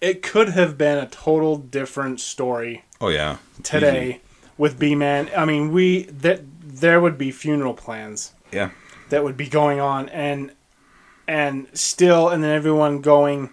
[0.00, 4.20] it could have been a total different story oh yeah today
[4.56, 5.28] with B Man.
[5.36, 8.70] I mean we that there would be funeral plans yeah
[9.10, 10.52] that would be going on and
[11.26, 13.50] and still and then everyone going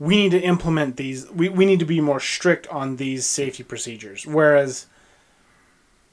[0.00, 3.62] we need to implement these we, we need to be more strict on these safety
[3.62, 4.26] procedures.
[4.26, 4.86] Whereas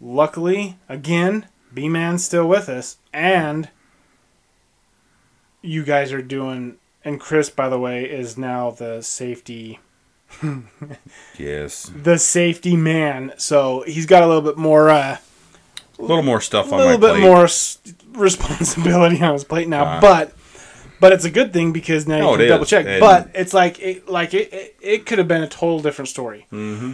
[0.01, 3.69] luckily again b-man's still with us and
[5.61, 9.79] you guys are doing and chris by the way is now the safety
[11.37, 11.91] yes.
[11.95, 13.31] the safety man.
[13.37, 15.17] So he's got a little bit more uh
[15.97, 17.21] a little more stuff a on my little bit plate.
[17.21, 17.47] more
[18.21, 20.01] responsibility on his plate now, Uh.
[20.01, 20.33] but
[20.99, 22.85] but it's a good thing because now you can double is, check.
[22.87, 26.09] and- But it's like it like it it, it could have been a total different
[26.09, 26.93] story, mm-hmm.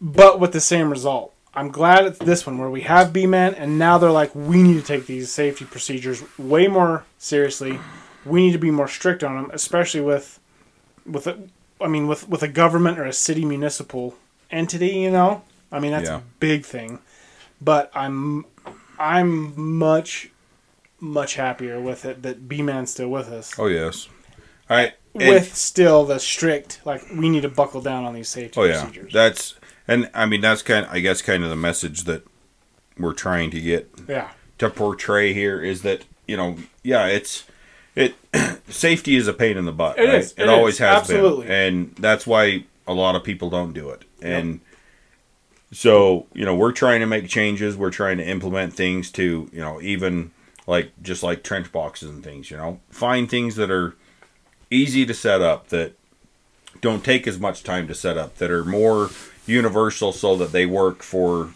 [0.00, 1.32] but with the same result.
[1.56, 4.60] I'm glad it's this one where we have B men, and now they're like, we
[4.60, 7.78] need to take these safety procedures way more seriously.
[8.26, 10.40] We need to be more strict on them, especially with
[11.06, 11.38] with a,
[11.80, 14.16] I mean with with a government or a city municipal
[14.50, 14.88] entity.
[14.98, 16.18] You know, I mean that's Yeah.
[16.18, 16.98] a big thing.
[17.60, 18.46] But I'm
[18.98, 20.30] I'm much
[21.04, 23.52] much happier with it that B man's still with us.
[23.58, 24.08] oh yes
[24.70, 28.28] all right and- with still the strict like we need to buckle down on these
[28.28, 29.12] safety Oh yeah, procedures.
[29.12, 29.54] that's
[29.86, 32.26] and I mean that's kind of, I guess kind of the message that
[32.98, 34.30] we're trying to get yeah.
[34.58, 37.44] to portray here is that you know, yeah, it's
[37.94, 38.14] it.
[38.68, 39.98] safety is a pain in the butt.
[39.98, 40.14] It right?
[40.20, 41.46] is, It, it always is, has absolutely.
[41.48, 44.04] been, and that's why a lot of people don't do it.
[44.22, 44.60] And
[45.72, 47.76] so you know, we're trying to make changes.
[47.76, 50.30] We're trying to implement things to you know even
[50.66, 52.50] like just like trench boxes and things.
[52.50, 53.94] You know, find things that are
[54.70, 55.92] easy to set up that
[56.80, 59.10] don't take as much time to set up that are more
[59.46, 61.50] universal so that they work for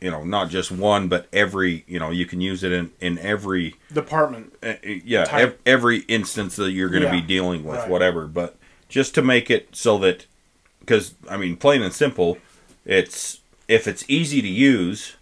[0.00, 3.16] you know not just one but every you know you can use it in in
[3.20, 4.52] every Department.
[4.62, 7.88] uh, yeah ev- every instance that you're going to Yeah, be dealing with right.
[7.88, 8.56] whatever but
[8.88, 10.26] just to make it so that
[10.80, 12.38] because i mean plain and simple
[12.84, 15.14] it's if it's easy to use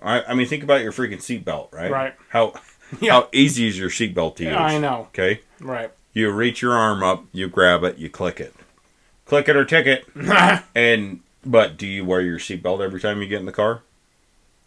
[0.00, 2.14] i, I mean think about your freaking seatbelt right Right.
[2.28, 2.54] how
[3.00, 3.12] Yeah.
[3.12, 5.08] how easy is your seatbelt to use I know.
[5.10, 5.90] okay Right.
[6.12, 8.54] you reach your arm up you grab it you click it
[9.26, 10.06] click it or ticket
[10.74, 13.82] and but do you wear your seatbelt every time you get in the car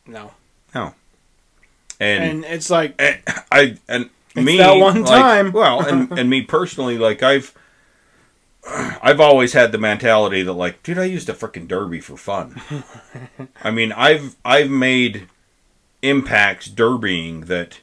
[0.08, 0.32] no.
[0.76, 0.94] No.
[2.00, 3.20] And And it's like and
[3.52, 5.52] I and It's me that one like, time.
[5.54, 7.54] well, and and me personally, like I've
[9.02, 12.62] I've always had the mentality that like, dude, I used a freaking derby for fun.
[13.64, 15.28] I mean, I've I've made
[16.02, 17.80] impacts derbying that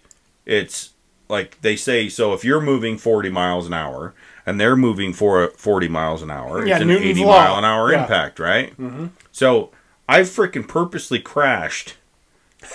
[0.47, 0.91] it's
[1.28, 2.09] like they say.
[2.09, 4.14] So if you're moving 40 miles an hour
[4.45, 7.30] and they're moving for 40 miles an hour, Yeah, it's an Newton's 80 law.
[7.39, 8.03] mile an hour Yeah.
[8.03, 8.70] impact, right?
[8.78, 9.07] Mm-hmm.
[9.30, 9.70] So
[10.09, 11.95] I've freaking purposely crashed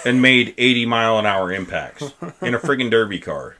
[0.05, 3.57] and made 80 mile an hour impacts in a friggin' derby car.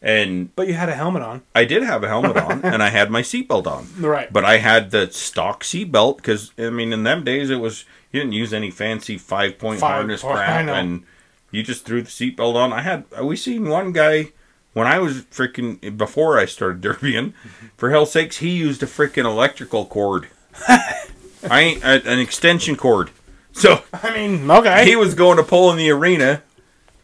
[0.00, 1.42] And but you had a helmet on.
[1.54, 3.88] I did have a helmet on and I had my seatbelt on.
[3.98, 4.32] Right.
[4.32, 8.20] But I had the stock seatbelt because, I mean, in them days, it was, you
[8.20, 10.74] didn't use any fancy five point Five harness point- crap know.
[10.74, 11.04] and
[11.50, 12.72] you just threw the seatbelt on.
[12.72, 14.32] I had, we seen one guy
[14.72, 17.66] when I was freaking, before I started derbying, mm-hmm.
[17.76, 20.28] for hell's sakes, he used a freaking electrical cord.
[20.68, 23.10] I ain't, an extension cord.
[23.52, 24.84] So I mean, okay.
[24.84, 26.42] he was going to pull in the arena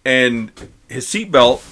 [0.04, 0.52] and
[0.88, 1.62] his seatbelt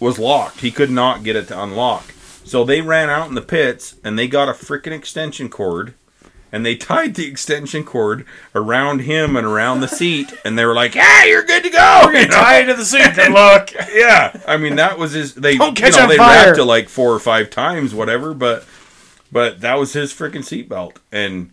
[0.00, 0.60] was locked.
[0.60, 2.12] He could not get it to unlock.
[2.44, 5.94] So they ran out in the pits and they got a freaking extension cord
[6.52, 10.74] and they tied the extension cord around him and around the seat and they were
[10.74, 12.34] like, "Yeah, you're good to go." You know?
[12.34, 13.72] Tie it to the seat and look.
[13.92, 15.34] yeah, I mean that was his.
[15.34, 16.46] They Don't catch you know, on they fire.
[16.46, 18.34] wrapped it like four or five times, whatever.
[18.34, 18.66] But
[19.32, 21.50] but that was his freaking seatbelt, and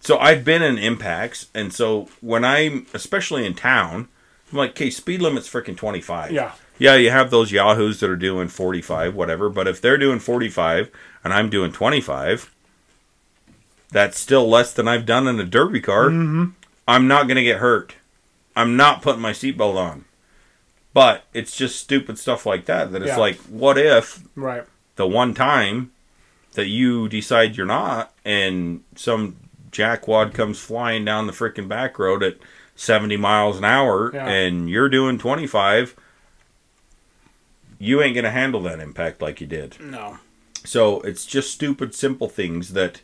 [0.00, 4.08] so I've been in impacts, and so when I'm especially in town,
[4.50, 6.32] I'm like, okay, speed limit's freaking twenty five.
[6.32, 6.52] Yeah.
[6.82, 9.48] Yeah, you have those yahoos that are doing 45, whatever.
[9.48, 10.90] But if they're doing 45
[11.22, 12.52] and I'm doing 25,
[13.92, 16.06] that's still less than I've done in a derby car.
[16.08, 16.44] Mm-hmm.
[16.88, 17.94] I'm not going to get hurt.
[18.56, 20.06] I'm not putting my seatbelt on.
[20.92, 22.90] But it's just stupid stuff like that.
[22.90, 23.16] That it's Yeah.
[23.16, 24.64] like, what if Right.
[24.96, 25.92] the one time
[26.54, 29.36] that you decide you're not, and some
[29.70, 32.38] jackwad comes flying down the freaking back road at
[32.74, 34.26] 70 miles an hour, Yeah.
[34.26, 35.94] and you're doing 25,
[37.82, 39.76] you ain't going to handle that impact like you did.
[39.80, 40.18] No.
[40.64, 43.00] So it's just stupid, simple things that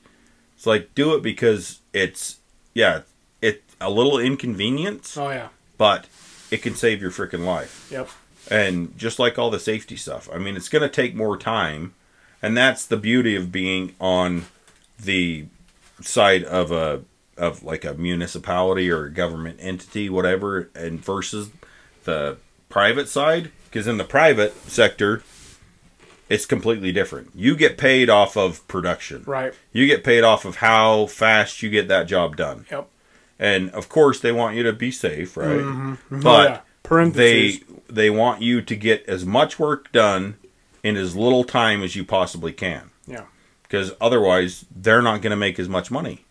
[0.57, 2.37] it's like do it because it's
[2.75, 3.01] yeah,
[3.43, 5.49] it a little inconvenience, Oh yeah.
[5.77, 6.07] but
[6.53, 7.89] it can save your freaking life.
[7.91, 8.09] Yep.
[8.51, 11.95] And just like all the safety stuff, I mean, it's going to take more time,
[12.41, 14.47] and that's the beauty of being on
[14.99, 15.47] the
[16.01, 17.03] side of a
[17.37, 21.51] of like a municipality or a government entity, whatever, and versus
[22.05, 22.37] the
[22.69, 23.51] private side.
[23.71, 25.23] Because in the private sector,
[26.29, 27.31] it's completely different.
[27.35, 29.25] You get paid off of production.
[29.27, 29.55] Right.
[29.73, 32.67] You get paid off of how fast you get that job done.
[32.71, 32.89] Yep.
[33.39, 35.61] And of course, they want you to be safe, right?
[35.61, 35.93] Mm-hmm.
[35.93, 36.17] Mm-hmm.
[36.17, 37.09] Oh, But yeah.
[37.11, 40.37] they they want you to get as much work done
[40.83, 43.25] in as little time as you possibly can Yeah.
[43.63, 46.25] because otherwise they're not going to make as much money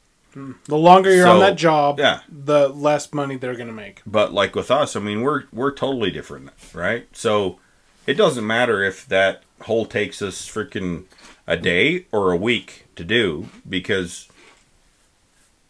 [0.65, 2.21] The longer you're on that job, yeah.
[2.29, 4.01] the less money they're gonna make.
[4.05, 7.59] but like with us i mean we're we're totally different right so
[8.05, 11.05] it doesn't matter if that hole takes us freaking
[11.45, 14.27] a day or a week to do because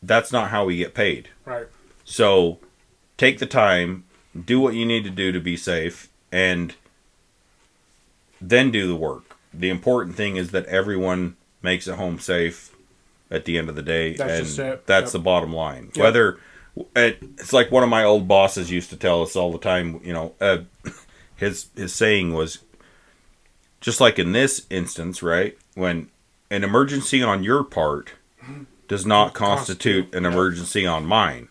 [0.03, 1.67] that's not how we get paid Right.
[2.03, 2.59] So
[3.17, 4.03] take the time,
[4.45, 6.75] do what you need to do to be safe, and
[8.39, 9.37] then do the work.
[9.53, 12.71] The important thing is that everyone makes it home safe
[13.29, 14.85] at the end of the day, That's and just it.
[14.87, 15.11] that's Yep.
[15.13, 15.91] the bottom line.
[15.95, 16.03] Yep.
[16.03, 16.39] Whether
[16.95, 19.99] it, it's like one of my old bosses used to tell us all the time,
[20.03, 20.59] you know, uh,
[21.35, 22.59] his his saying was
[23.81, 25.57] just like in this instance, right?
[25.75, 26.09] When
[26.49, 28.13] an emergency on your part
[28.87, 31.49] does not constitute an emergency on mine.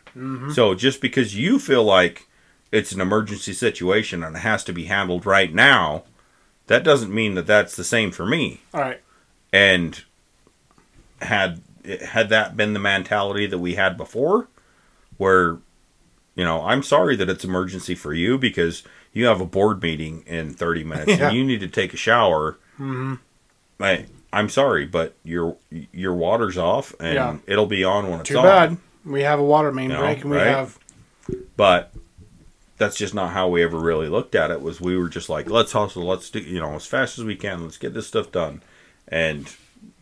[0.54, 2.26] So just because you feel like
[2.72, 6.04] it's an emergency situation and it has to be handled right now,
[6.68, 8.62] that doesn't mean that that's the same for me.
[8.72, 9.02] All right.
[9.52, 10.02] And
[11.20, 14.48] had had that been the mentality that we had before,
[15.16, 15.58] where
[16.34, 18.82] you know, I'm sorry that it's emergency for you because
[19.14, 21.28] you have a board meeting in 30 minutes Yeah.
[21.28, 22.58] and you need to take a shower.
[22.78, 23.14] Mm-hmm.
[23.80, 25.56] I, I'm sorry, but your
[25.92, 27.36] your water's off and Yeah.
[27.46, 28.44] it'll be on when it's Too on.
[28.44, 28.76] bad.
[29.04, 30.46] We have a water main You know, break and we right?
[30.48, 30.78] have
[31.56, 31.92] But
[32.76, 34.60] that's just not how we ever really looked at it.
[34.60, 37.36] Was we were just like, let's hustle, let's do you know as fast as we
[37.36, 38.60] can, let's get this stuff done.
[39.08, 39.50] And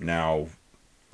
[0.00, 0.48] now,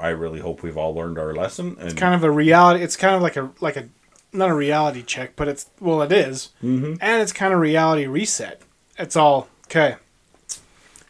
[0.01, 1.77] I really hope we've all learned our lesson.
[1.79, 2.83] And kind of a reality.
[2.83, 3.89] It's kind of like a like a
[4.33, 6.51] not a reality check, but it's well, it is.
[6.63, 6.99] Mhm.
[7.01, 8.63] and it's kind of reality reset.
[8.99, 9.97] It's all okay.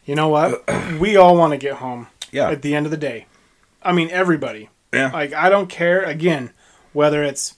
[0.05, 0.63] You know what?
[0.99, 3.27] we all want to get home yeah, at the end of the day.
[3.83, 4.69] I mean, everybody.
[4.93, 6.01] yeah, Like, I don't care.
[6.03, 6.51] Again,
[6.93, 7.55] whether it's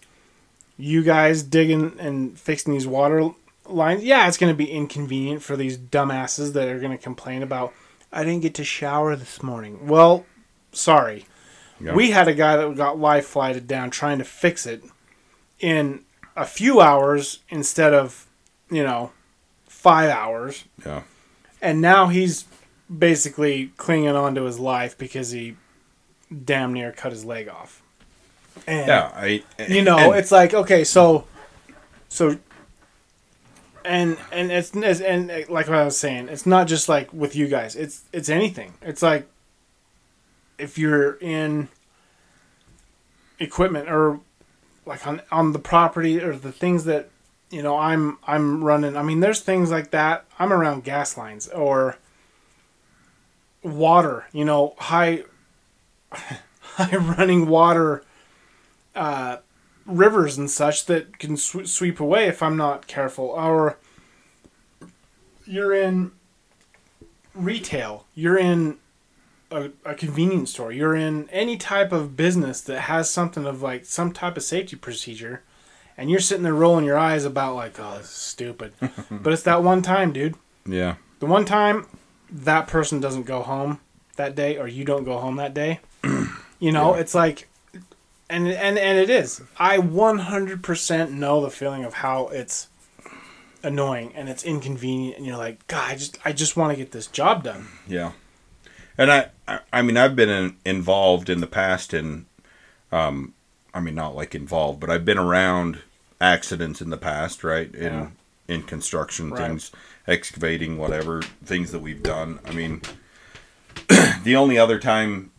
[0.78, 3.30] you guys digging and fixing these water
[3.68, 4.04] lines.
[4.04, 7.74] Yeah, it's going to be inconvenient for these dumbasses that are going to complain about.
[8.12, 9.88] I didn't get to shower this morning.
[9.88, 10.26] Well,
[10.74, 11.26] sorry.
[11.80, 14.84] We had a guy that got life flighted down trying to fix it
[15.60, 16.06] in
[16.36, 18.26] a few hours instead of,
[18.72, 19.12] you know,
[19.68, 20.64] five hours.
[20.86, 21.02] yeah.
[21.62, 22.46] And now he's
[22.96, 25.56] basically clinging on to his life because he
[26.46, 27.82] damn near cut his leg off.
[28.68, 31.26] And Yeah, I you know, and- it's like okay, so
[32.08, 32.38] so
[33.86, 37.48] and and it's, and like what I was saying, it's not just like with you
[37.48, 37.76] guys.
[37.76, 38.74] It's it's anything.
[38.82, 39.28] It's like
[40.58, 41.70] if you're in
[43.40, 44.20] equipment or
[44.86, 47.10] like on on the property or the things that
[47.50, 48.98] you know I'm I'm running.
[48.98, 50.26] I mean, there's things like that.
[50.40, 51.98] I'm around gas lines or
[53.62, 54.26] water.
[54.32, 55.24] You know, high
[56.12, 58.04] high running water
[58.96, 59.38] uh,
[59.86, 63.26] rivers and such that can sw- sweep away if I'm not careful.
[63.28, 63.78] Or
[65.46, 66.12] you're in
[67.34, 68.06] retail.
[68.16, 68.78] You're in
[69.54, 70.72] a, a convenience store.
[70.72, 74.76] You're in any type of business that has something of like some type of safety
[74.76, 75.44] procedure,
[75.98, 78.74] and you're sitting there rolling your eyes about like, oh, this is stupid.
[79.12, 80.36] but it's that one time, dude.
[80.66, 81.86] yeah, The one time
[82.32, 83.80] that person doesn't go home
[84.16, 85.80] that day, or you don't go home that day,
[86.60, 87.02] you know, Yeah.
[87.02, 87.48] it's like,
[88.30, 89.42] and and and it is.
[89.58, 92.68] I 100% know the feeling of how it's
[93.62, 96.92] annoying and it's inconvenient, and you're like, God, I just I just want to get
[96.92, 97.68] this job done.
[97.88, 98.12] yeah.
[98.98, 102.26] And I, I, I mean, I've been in, involved in the past in,
[102.92, 103.34] um,
[103.74, 105.80] I mean, not like involved, but I've been around
[106.22, 107.74] accidents in the past, right?
[107.74, 108.08] In Yeah.
[108.46, 109.48] in construction Right.
[109.48, 109.72] things,
[110.06, 112.40] excavating, whatever things that we've done.
[112.46, 112.82] I mean,
[114.24, 115.32] the only other time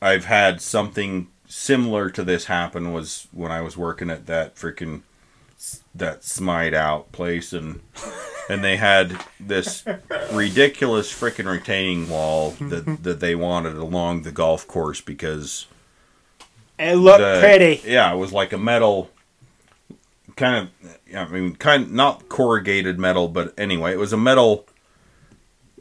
[0.00, 5.02] I've had something similar to this happen was when I was working at that freaking
[5.94, 7.80] that Smite Out place and
[8.48, 9.84] and they had this
[10.32, 15.66] ridiculous freaking retaining wall that that they wanted along the golf course because
[16.78, 17.82] It looked the- pretty.
[17.88, 19.10] Yeah, it was like a metal
[20.36, 24.66] kind of I mean kind not corrugated metal, but anyway, it was a metal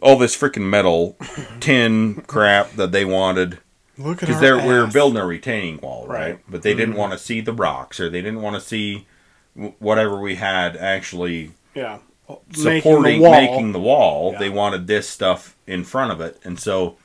[0.01, 1.15] all this freaking metal
[1.59, 3.59] tin crap that they wanted
[3.97, 6.19] Look because they're we were building a retaining wall, right?
[6.19, 6.39] Right.
[6.49, 6.99] But they didn't mm-hmm.
[6.99, 9.05] want to see the rocks, or they didn't want to see
[9.79, 11.99] whatever we had actually yeah
[12.53, 14.33] supporting making the wall.
[14.33, 14.39] Yeah.
[14.39, 16.97] They wanted this stuff in front of it, and so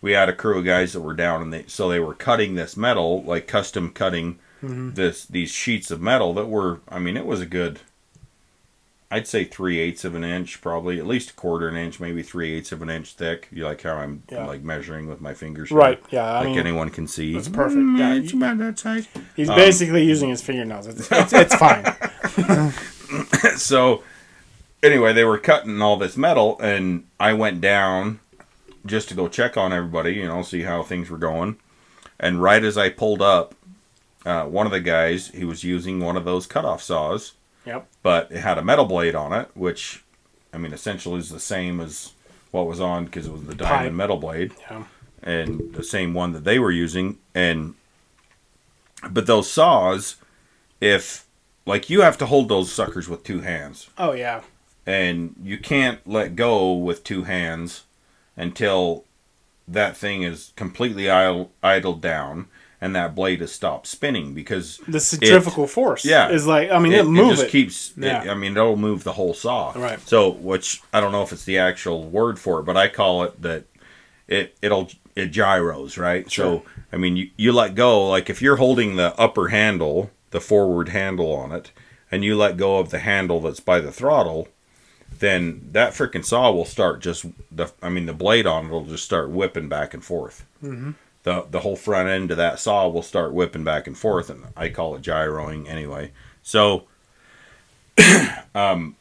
[0.00, 2.54] we had a crew of guys that were down, and they so they were cutting
[2.54, 4.90] this metal, like custom cutting Mm-hmm.
[4.92, 6.80] this these sheets of metal that were.
[6.86, 7.80] I mean, it was a good.
[9.12, 12.22] I'd say three eighths of an inch, probably at least a quarter an inch, maybe
[12.22, 13.48] three eighths of an inch thick.
[13.50, 14.46] You like how I'm Yeah.
[14.46, 15.78] like measuring with my fingers, here?
[15.78, 16.02] Right.
[16.10, 16.24] Yeah.
[16.24, 17.36] I like mean, anyone can see.
[17.36, 17.82] it's perfect.
[17.98, 19.08] Yeah, it's about that size.
[19.34, 20.86] he's Um, basically using his fingernails.
[20.86, 21.84] It's, it's, it's fine.
[23.56, 24.02] so
[24.82, 28.20] anyway, they were cutting all this metal, and I went down
[28.86, 31.56] just to go check on everybody, you know, see how things were going.
[32.18, 33.54] And right as I pulled up,
[34.24, 37.32] uh, one of the guys he was using one of those cutoff saws,
[37.66, 37.86] Yep.
[38.02, 40.02] but it had a metal blade on it, which
[40.52, 42.12] I mean essentially is the same as
[42.50, 43.92] what was on because it was the diamond Pipe.
[43.92, 44.84] metal blade Yeah.
[45.22, 47.74] and the same one that they were using and
[49.10, 50.16] but those saws
[50.80, 51.26] if
[51.66, 54.40] like you have to hold those suckers with two hands Oh yeah.
[54.86, 57.84] and you can't let go with two hands
[58.36, 59.04] until
[59.68, 62.48] that thing is completely idle, idled down
[62.80, 66.04] and that blade has stopped spinning because The centrifugal force.
[66.04, 66.28] yeah.
[66.30, 67.50] Is like I mean it, it, move just it.
[67.50, 68.30] keeps it- Yeah.
[68.30, 70.00] i mean it'll move the whole saw Right.
[70.08, 73.24] so which i don't know if it's the actual word for it but i call
[73.24, 73.64] it that
[74.28, 76.62] it it'll it gyros right Sure.
[76.62, 80.40] so i mean you, you let go like if you're holding the upper handle the
[80.40, 81.72] forward handle on it
[82.10, 84.48] and you let go of the handle that's by the throttle
[85.18, 88.84] then that freaking saw will start just the i mean the blade on it will
[88.84, 90.94] just start whipping back and forth Mhm.
[91.22, 94.44] The the whole front end of that saw will start whipping back and forth and
[94.56, 96.12] i call it gyroing anyway.
[96.42, 96.84] So
[98.54, 98.96] um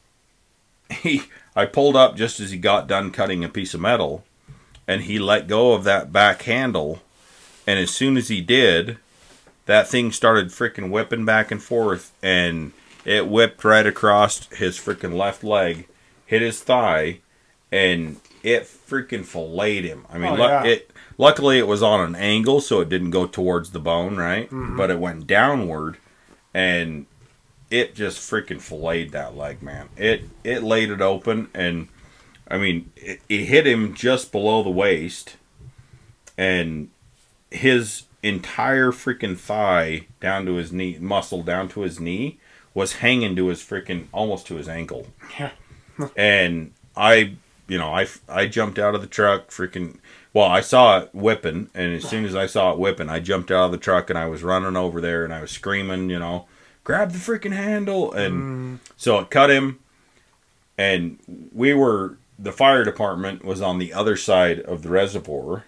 [0.90, 1.24] he
[1.56, 4.24] i pulled up just as he got done cutting a piece of metal
[4.88, 7.02] and he let go of that back handle
[7.68, 8.98] and as soon as he did
[9.68, 12.72] that thing started freaking whipping back and forth and
[13.06, 15.88] it whipped right across his freaking left leg,
[16.26, 17.20] hit his thigh,
[17.72, 20.06] and it freaking filleted him.
[20.10, 20.64] I mean, Oh, lu- yeah.
[20.64, 24.50] it luckily it was on an angle, so it didn't go towards the bone, right?
[24.50, 24.78] Mm-hmm.
[24.78, 25.98] But it went downward,
[26.54, 27.06] and
[27.70, 29.90] it just freaking filleted that leg, man.
[29.98, 31.88] It it laid it open, and
[32.50, 35.36] I mean, it, it hit him just below the waist,
[36.38, 36.90] and
[37.52, 42.40] his entire freaking thigh down to his knee, muscle down to his knee,
[42.74, 45.08] was hanging to his freaking almost to his ankle.
[45.40, 45.52] Yeah.
[46.16, 47.36] and I,
[47.70, 50.00] you know, I I jumped out of the truck, freaking.
[50.34, 53.50] Well, I saw it whipping, and as soon as I saw it whipping, I jumped
[53.50, 56.20] out of the truck and I was running over there and I was screaming, you
[56.20, 56.46] know,
[56.84, 58.80] grab the freaking handle, and mm.
[58.96, 59.80] so it cut him,
[60.78, 61.18] and
[61.52, 65.66] we were the fire department was on the other side of the reservoir,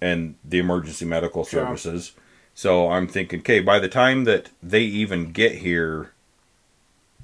[0.00, 2.12] and the emergency medical services.
[2.54, 6.12] So I'm thinking, okay, by the time that they even get here,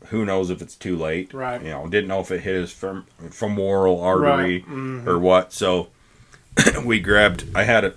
[0.08, 1.32] who knows if it's too late?
[1.34, 1.62] Right.
[1.62, 4.26] You know, didn't know if it hit his fem- femoral artery
[4.60, 4.66] Right.
[4.68, 5.06] Mhm.
[5.06, 5.52] or what.
[5.52, 5.88] So
[6.84, 7.44] we grabbed.
[7.54, 7.94] I had a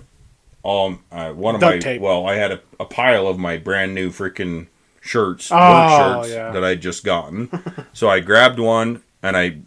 [0.66, 2.00] um uh, one of Duct my tape.
[2.00, 4.68] well, I had a, a pile of my brand new freaking
[5.00, 6.50] shirts, Oh, work shirts yeah.
[6.52, 7.50] that I'd just gotten.
[7.92, 9.58] so I grabbed one and I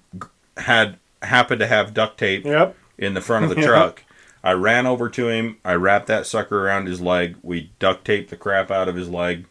[0.58, 2.76] had happened to have duct tape Yep.
[2.98, 4.04] in the front of the truck.
[4.44, 5.58] I ran over to him.
[5.66, 7.36] I wrapped that sucker around his leg.
[7.44, 9.46] We duct taped the crap out of his leg.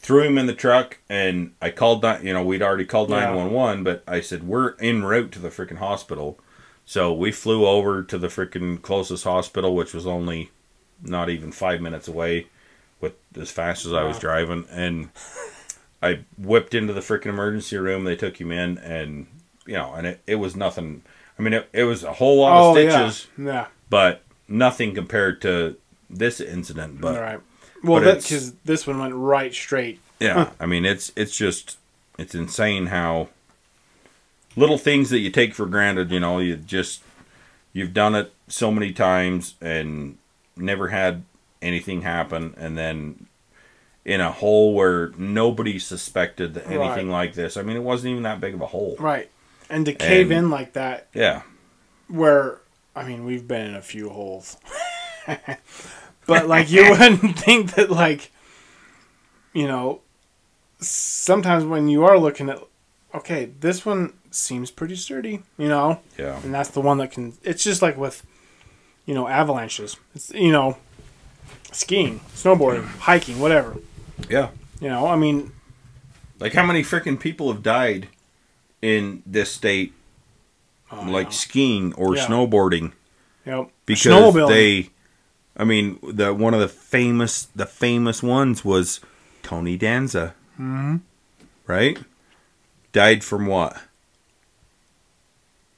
[0.00, 2.02] Threw him in the truck, and I called.
[2.02, 3.20] ni- You know, we'd already called Yeah.
[3.26, 6.38] nine one one, but I said we're en route to the freaking hospital.
[6.86, 10.50] So we flew over to the freaking closest hospital, which was only
[11.02, 12.46] not even five minutes away,
[13.00, 15.10] with as fast as I was driving, and
[16.02, 18.04] I whipped into the freaking emergency room.
[18.04, 19.26] They took him in, and
[19.66, 21.02] you know, and it, it was nothing.
[21.38, 23.44] I mean, it, it was a whole lot Oh of stitches, yeah.
[23.44, 23.66] Yeah.
[23.90, 25.76] but nothing compared to
[26.08, 27.00] this incident.
[27.00, 27.40] But right.
[27.82, 30.00] Well, but that because this one went right straight.
[30.18, 31.78] yeah, I mean, it's it's just
[32.18, 33.28] it's insane how
[34.56, 36.10] little things that you take for granted.
[36.10, 37.02] You know, you just
[37.72, 40.18] you've done it so many times and
[40.56, 41.22] never had
[41.62, 43.26] anything happen, and then
[44.04, 47.56] in a hole where nobody suspected that anything like this.
[47.56, 48.96] I mean, it wasn't even that big of a hole.
[48.98, 49.30] Right.
[49.68, 51.42] And to cave And- in like that, Yeah,
[52.08, 52.60] where
[52.96, 54.56] I mean, we've been in a few holes,
[56.26, 58.30] but like you wouldn't think that like,
[59.52, 60.00] you know,
[60.78, 62.58] sometimes when you are looking at,
[63.14, 67.34] okay, this one seems pretty sturdy, you know, yeah, and that's the one that can.
[67.42, 68.24] It's just like with,
[69.06, 69.96] you know, avalanches.
[70.14, 70.76] It's you know,
[71.72, 73.76] skiing, snowboarding, hiking, whatever.
[74.28, 74.50] yeah.
[74.80, 75.52] You know, I mean,
[76.38, 78.08] Like how many freaking people have died
[78.80, 79.92] in this state,
[80.90, 81.30] oh, like yeah.
[81.32, 82.26] skiing or Yeah.
[82.26, 82.92] snowboarding,
[83.44, 83.68] Yep.
[83.84, 84.88] because they.
[85.60, 89.00] I mean, the one of the famous the famous ones was
[89.42, 90.96] Tony Danza, hmm
[91.66, 91.98] right?
[92.92, 93.74] Died from what?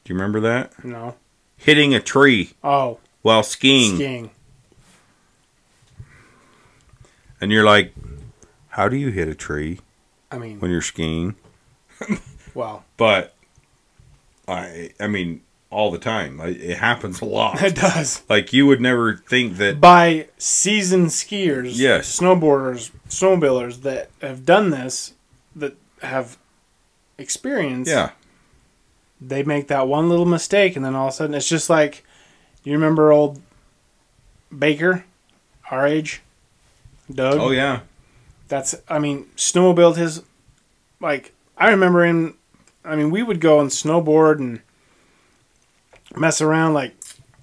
[0.05, 0.85] Do you remember that?
[0.85, 1.17] No.
[1.57, 4.31] Hitting a tree Oh, while skiing, skiing.
[7.41, 7.93] and you're like,
[8.69, 9.81] how do you hit a tree
[10.31, 11.35] I mean, when you're skiing?
[12.55, 13.35] well, But
[14.49, 15.43] I, I mean,
[15.73, 16.41] all the time.
[16.41, 17.61] It happens a lot.
[17.71, 18.23] It does.
[18.29, 19.81] Like you would never think that.
[19.81, 22.19] by seasoned skiers, Yes.
[22.21, 25.15] snowboarders, snowmobilers that have done this,
[25.57, 26.37] that have
[27.19, 27.89] experience.
[27.89, 28.11] Yeah,
[29.21, 32.05] they make that one little mistake, and then all of a sudden it's just like,
[32.65, 33.41] you remember old
[34.57, 35.05] Baker,
[35.71, 36.21] our age,
[37.13, 37.39] Doug.
[37.39, 37.81] Oh yeah.
[38.49, 40.23] That's I mean, snowmobiled his
[41.01, 42.37] like I remember him
[42.85, 44.61] I mean, we would go and snowboard and
[46.17, 46.95] mess around like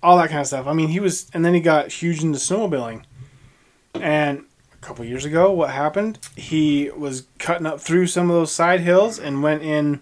[0.01, 0.67] all that kind of stuff.
[0.67, 3.03] I mean, he was and then he got huge into snowmobiling.
[3.95, 6.19] And a couple years ago, what happened?
[6.35, 10.01] He was cutting up through some of those side hills and went in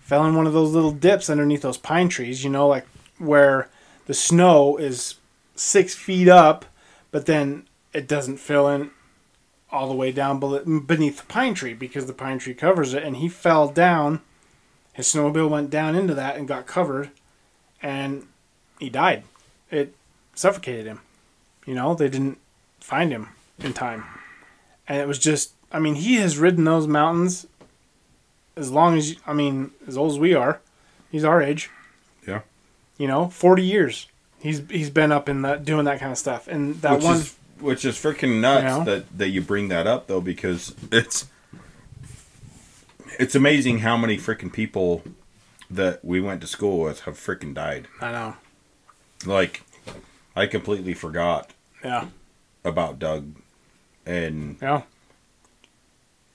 [0.00, 2.86] fell in one of those little dips underneath those pine trees, you know, like
[3.18, 3.68] where
[4.06, 5.16] the snow is
[5.54, 6.64] 6 feet up,
[7.10, 8.90] but then it doesn't fill in
[9.70, 10.40] all the way down
[10.86, 13.02] beneath the pine tree because the pine tree covers it.
[13.02, 14.22] And he fell down.
[14.94, 17.10] His snowmobile went down into that and got covered,
[17.82, 18.26] and
[18.78, 19.24] he died.
[19.70, 19.94] It
[20.34, 21.00] suffocated him.
[21.66, 22.38] You know, they didn't
[22.80, 24.04] find him in time.
[24.86, 27.46] And it was just, I mean, he has ridden those mountains
[28.56, 30.60] as long as, I mean, as old as we are.
[31.10, 31.70] He's our age.
[32.26, 32.40] Yeah.
[32.96, 34.06] You know, 40 years.
[34.40, 36.46] He's he's been up in that doing that kind of stuff.
[36.46, 38.84] And that which one is which is freaking nuts You know?
[38.84, 41.26] that that you bring that up though because it's
[43.18, 45.02] it's amazing how many freaking people
[45.70, 47.88] that we went to school with have freaking died.
[48.00, 48.36] I know.
[49.26, 49.62] Like
[50.36, 51.50] I completely forgot
[51.84, 52.06] Yeah.
[52.64, 53.34] about Doug
[54.06, 54.82] and Yeah.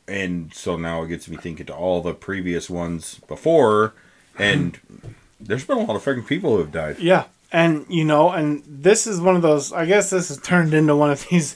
[0.08, 3.94] and so now it gets me thinking to all the previous ones before,
[4.38, 4.80] and
[5.40, 7.00] there's been a lot of freaking people who have died.
[7.00, 7.26] Yeah.
[7.52, 10.96] And, you know, and this is one of those, I guess this has turned into
[10.96, 11.56] one of these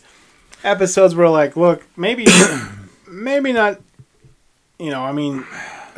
[0.64, 2.28] episodes where, like, look, maybe,
[3.08, 3.80] maybe not,
[4.78, 5.44] you know, I mean,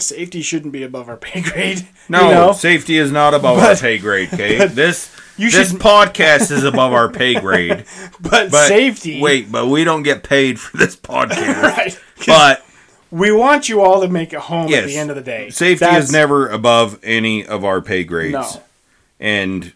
[0.02, 1.88] safety shouldn't be above our pay grade.
[2.08, 2.52] No, you know?
[2.54, 4.70] safety is not above our pay grade, Kate.
[4.72, 7.86] This you this should- podcast is above our pay grade.
[8.20, 9.22] but, But safety.
[9.22, 11.62] Wait, but we don't get paid for this podcast.
[11.64, 12.00] right.
[12.28, 12.66] But
[13.12, 15.50] we want you all to make it home at the end of the day.
[15.50, 18.34] safety That's- is never above any of our pay grades.
[18.34, 18.64] No.
[19.20, 19.74] And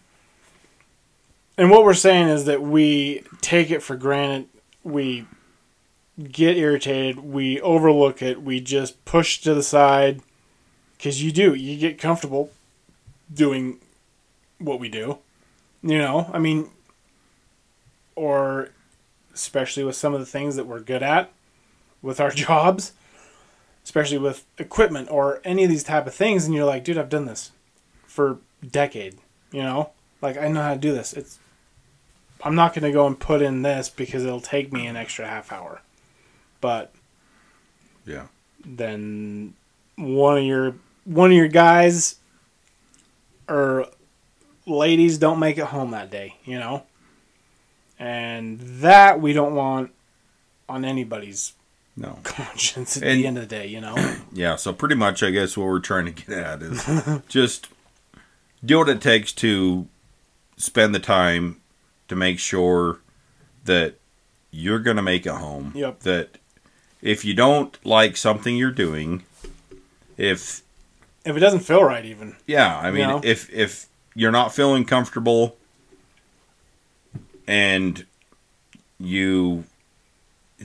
[1.56, 4.48] And what we're saying is that we take it for granted.
[4.82, 5.26] We
[6.30, 7.18] get irritated.
[7.20, 8.42] We overlook it.
[8.42, 10.20] We just push to the side.
[10.96, 11.54] Because you do.
[11.54, 12.50] You get comfortable
[13.32, 13.78] doing
[14.58, 15.18] what we do.
[15.82, 16.30] You know?
[16.32, 16.70] I mean,
[18.14, 18.70] or
[19.34, 21.32] especially with some of the things that we're good at
[22.00, 22.92] with our jobs,
[23.82, 26.46] especially with equipment or any of these type of things.
[26.46, 27.52] And you're like, dude, I've done this
[28.06, 29.18] for a decade.
[29.50, 29.90] You know?
[30.22, 31.12] Like, I know how to do this.
[31.12, 31.38] It's
[32.44, 35.26] I'm not going to go and put in this because it'll take me an extra
[35.26, 35.80] half hour.
[36.64, 36.94] But
[38.06, 38.28] yeah.
[38.64, 39.52] then
[39.96, 42.16] one of your one of your guys
[43.50, 43.86] or
[44.64, 46.84] ladies don't make it home that day, you know?
[47.98, 49.90] And that we don't want
[50.66, 51.52] on anybody's
[51.98, 52.18] No.
[52.24, 53.94] conscience at And- the end of the day, you know?
[54.32, 57.68] Yeah, so pretty much I guess what we're trying to get at is just
[58.64, 59.86] do what it takes to
[60.56, 61.60] spend the time
[62.08, 63.00] to make sure
[63.66, 63.96] that
[64.50, 65.72] you're going to make it home.
[65.74, 66.00] Yep.
[66.00, 66.38] That
[67.04, 69.22] if you don't like something you're doing,
[70.16, 70.62] if
[71.24, 72.34] If it doesn't feel right even.
[72.46, 73.20] yeah, I mean You know?
[73.22, 73.86] if if
[74.16, 75.56] you're not feeling comfortable
[77.46, 78.04] and
[78.98, 79.64] you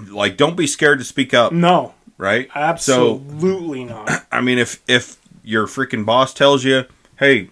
[0.10, 2.48] like don't be scared to speak up, No, right?
[2.54, 4.26] So absolutely not.
[4.32, 6.86] I mean, if if your freaking boss tells you,
[7.18, 7.50] "Hey,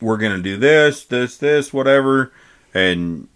[0.00, 2.32] we're gonna do this, this, this, whatever,"
[2.72, 3.28] and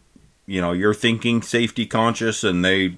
[0.46, 2.96] you know you're thinking safety conscious, and they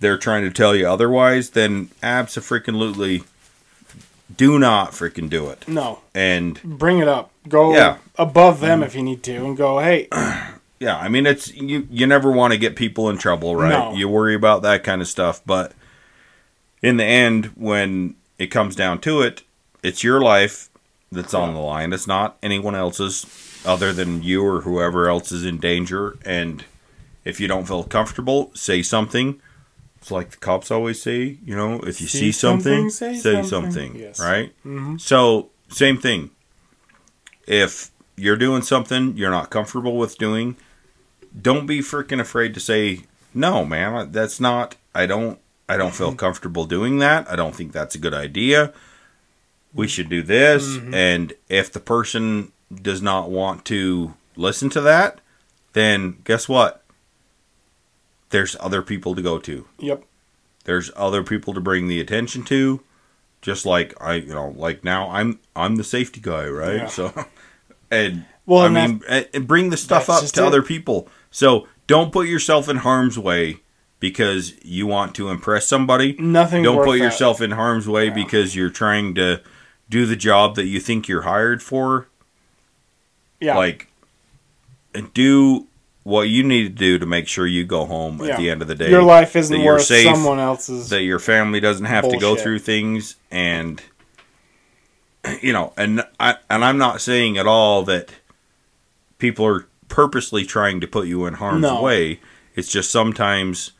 [0.00, 3.22] they're trying to tell you otherwise, then absolutely
[4.36, 5.66] do not freaking do it.
[5.68, 6.00] No.
[6.14, 7.30] And Bring it up.
[7.48, 7.98] Go Yeah.
[8.16, 8.86] above them mm.
[8.86, 10.08] if you need to and go, "Hey,
[10.80, 11.86] yeah, I mean, it's you.
[11.90, 13.70] You never want to get people in trouble, right?
[13.70, 13.94] No.
[13.94, 15.72] You worry about that kind of stuff, but
[16.82, 19.42] in the end, when it comes down to it,
[19.82, 20.68] it's your life
[21.12, 21.92] that's on the line.
[21.92, 23.26] It's not anyone else's,
[23.66, 26.16] other than you or whoever else is in danger.
[26.24, 26.64] And
[27.24, 29.40] if you don't feel comfortable, say something.
[30.00, 33.14] It's like the cops always say, you know, if you see, See something, something, say,
[33.20, 33.96] say something, something.
[33.96, 34.18] Yes.
[34.20, 34.52] right?
[34.64, 35.00] Mhm.
[35.00, 36.30] So, same thing.
[37.46, 40.56] If you're doing something you're not comfortable with doing,
[41.40, 43.00] don't be freaking afraid to say
[43.34, 44.10] no, man.
[44.12, 44.76] That's not.
[44.94, 45.38] I don't.
[45.68, 47.30] I don't feel comfortable doing that.
[47.30, 48.72] I don't think that's a good idea.
[49.72, 50.78] We should do this.
[50.92, 55.20] And if the person does not want to listen to that,
[55.74, 56.82] then guess what?
[58.30, 59.66] There's other people to go to.
[59.78, 60.04] yep,
[60.64, 62.80] There's other people to bring the attention to.
[63.42, 66.76] Just like I, you know, like now I'm I'm the safety guy, right?
[66.76, 66.86] Yeah.
[66.88, 67.26] So,
[67.90, 69.02] and Well, I and mean,
[69.32, 70.46] and- bring the stuff up to it.
[70.46, 71.08] other people.
[71.30, 73.60] So don't put yourself in harm's way
[73.98, 76.14] because you want to impress somebody.
[76.18, 76.62] nothing.
[76.62, 77.04] Don't put that.
[77.04, 78.14] yourself in harm's way Yeah.
[78.14, 79.40] because you're trying to
[79.88, 82.08] do the job that you think you're hired for.
[83.40, 83.88] Yeah, Like,
[84.94, 85.66] and do
[86.10, 88.32] what you need to do to make sure you go home Yeah.
[88.32, 88.90] at the end of the day.
[88.90, 90.88] your life isn't that worth safe, someone else's.
[90.90, 93.80] that your family doesn't have to go through things and
[95.40, 98.10] you know and I and I'm not saying at all that
[99.18, 101.82] people are purposely trying to put you in harm's No.
[101.82, 102.20] way
[102.54, 103.72] it's just sometimes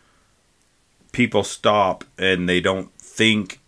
[1.13, 3.61] people stop and they don't think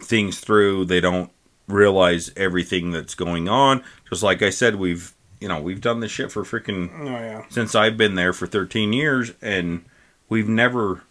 [0.00, 1.30] things through they don't
[1.68, 6.10] realize everything that's going on just like I said we've you know we've done this
[6.10, 9.84] shit for freaking oh yeah, since I've been there for 13 years, and
[10.28, 11.02] we've never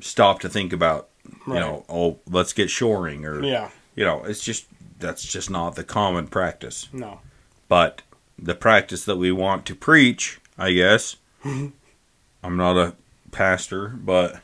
[0.00, 1.08] stopped to think about,
[1.46, 1.60] you Right.
[1.60, 4.66] know, oh, let's get shoring, or yeah, you know, it's just
[4.98, 6.88] that's just not the common practice.
[6.92, 7.20] no,
[7.68, 8.02] But
[8.38, 11.16] the practice that we want to preach, I guess.
[11.44, 11.72] I'm
[12.56, 12.94] not a
[13.32, 14.40] pastor, but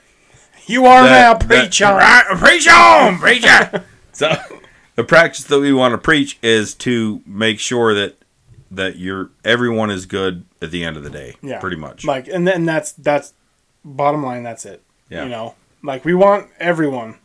[0.67, 1.99] you are that- now preach that- on.
[1.99, 3.85] Right, preach on, preacher.
[4.13, 4.37] so
[4.95, 8.17] the practice that we want to preach is to make sure that
[8.71, 11.37] that you're everyone is good at the end of the day.
[11.43, 11.61] Yeah.
[11.61, 12.05] pretty much.
[12.05, 13.35] Like, and then that's that's
[13.85, 14.43] bottom line.
[14.43, 14.83] That's it.
[15.09, 15.25] Yeah.
[15.25, 17.19] You know, like we want everyone,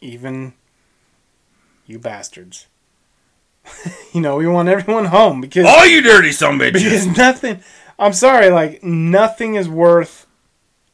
[0.00, 0.54] even
[1.86, 2.66] you bastards.
[4.12, 6.72] you know, we want everyone home because All you dirty son bitches.
[6.72, 7.60] because nothing.
[7.98, 10.26] I'm sorry, like nothing is worth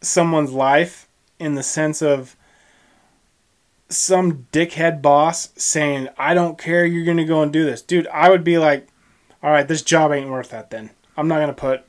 [0.01, 1.09] someone's life
[1.39, 2.37] in the sense of
[3.89, 8.31] some dickhead boss saying, "I don't care, you're gonna go and do this," dude, I
[8.31, 8.87] would be like,
[9.43, 10.71] "All right, this job ain't worth that.
[10.71, 11.85] Then I'm not gonna put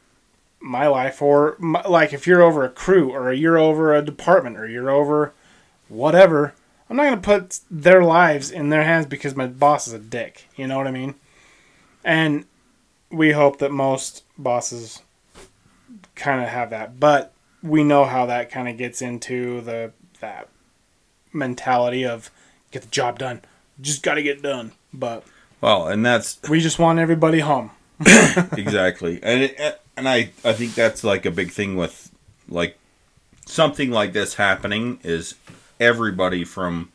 [0.60, 4.58] my life or my, like if you're over a crew or you're over a department
[4.58, 5.34] or you're over
[5.90, 6.54] whatever."
[6.90, 10.48] I'm not gonna put their lives in their hands because my boss is a dick.
[10.56, 11.16] You know what I mean?
[12.04, 12.46] And
[13.10, 15.02] we hope that most bosses
[16.16, 20.50] kind of have that, but we know how that kind of gets into the that
[21.32, 22.30] mentality of
[22.72, 23.42] get the job done,
[23.82, 24.72] just got to get done.
[24.94, 25.24] But
[25.64, 27.72] Well, and that's we just want everybody home.
[28.58, 32.12] exactly, and it, and I I think that's like a big thing with
[32.50, 32.78] like
[33.46, 35.36] something like this happening is
[35.80, 36.92] everybody from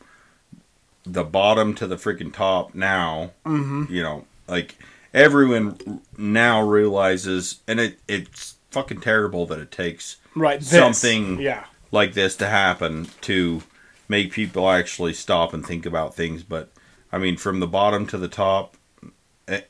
[1.03, 3.31] the bottom to the freaking top now.
[3.43, 3.91] Mm-hmm.
[3.91, 4.77] You know, like
[5.15, 10.69] everyone now realizes, and it it's fucking terrible that it takes Right, this.
[10.69, 13.63] Something- Yeah, like this to happen to
[14.07, 16.43] make people actually stop and think about things.
[16.43, 16.69] But
[17.11, 18.75] I mean, from the bottom to the top,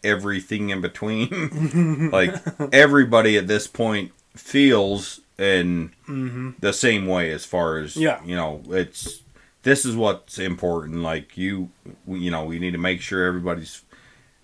[0.03, 2.36] everything in between, like
[2.74, 6.52] everybody at this point feels in mm-hmm.
[6.60, 8.20] the same way as far as Yeah.
[8.26, 9.22] you know it's
[9.64, 11.70] this is what's important like you
[12.07, 13.82] you know we need to make sure everybody's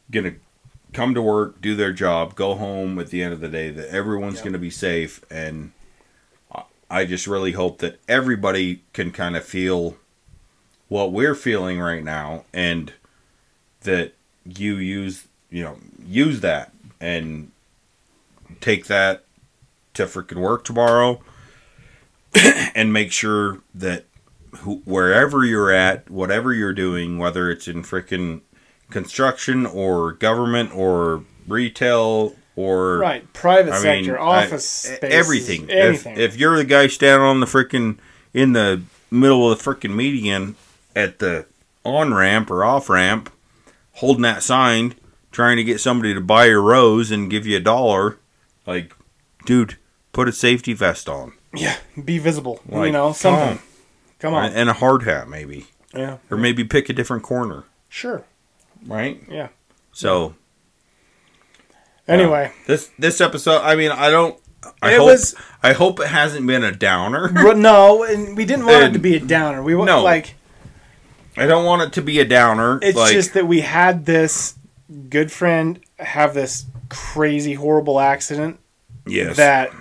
[0.10, 0.36] gonna
[0.94, 3.90] come to work do their job go home at the end of the day that
[3.90, 4.46] everyone's Yep.
[4.46, 5.74] gonna be safe and
[6.90, 9.98] i just really hope that everybody can kind of feel
[10.88, 12.94] what we're feeling right now and
[13.82, 14.14] that
[14.46, 17.52] you use you know use that and
[18.62, 19.24] take that
[19.94, 21.22] to freaking work tomorrow
[22.76, 24.06] and make sure that
[24.60, 28.42] who, wherever you're at, whatever you're doing, whether it's in freaking
[28.90, 33.32] construction or government or retail or right.
[33.34, 35.70] Private I sector, mean, office I- spaces, everything.
[35.70, 36.14] anything.
[36.14, 37.98] If, if you're the guy standing on the freaking
[38.34, 38.82] in the
[39.12, 40.56] middle of the freaking median
[40.96, 41.46] at the
[41.84, 43.30] on ramp or off ramp,
[43.94, 44.96] holding that sign,
[45.32, 48.18] trying to get somebody to buy your rose and give you a dollar,
[48.66, 48.94] like,
[49.46, 49.78] dude,
[50.14, 52.60] put a safety vest on yeah, be visible.
[52.70, 53.60] you Like, know, come on.
[54.20, 54.52] Come on.
[54.54, 58.24] and a hard hat maybe, Yeah, or maybe pick a different corner, sure.
[58.88, 59.22] right?
[59.30, 59.50] Yeah.
[59.94, 60.36] So
[62.08, 64.38] Anyway, this this episode, I mean, I don't.
[64.82, 67.30] I It hope was- I hope it hasn't been a downer.
[67.34, 69.64] but no, and we didn't want it to be a downer.
[69.64, 70.04] We want No.
[70.04, 70.36] like
[71.38, 72.80] I don't want it to be a downer.
[72.82, 74.56] it's like, just that we had this
[75.10, 78.60] good friend have this crazy horrible accident
[79.08, 79.72] yes, that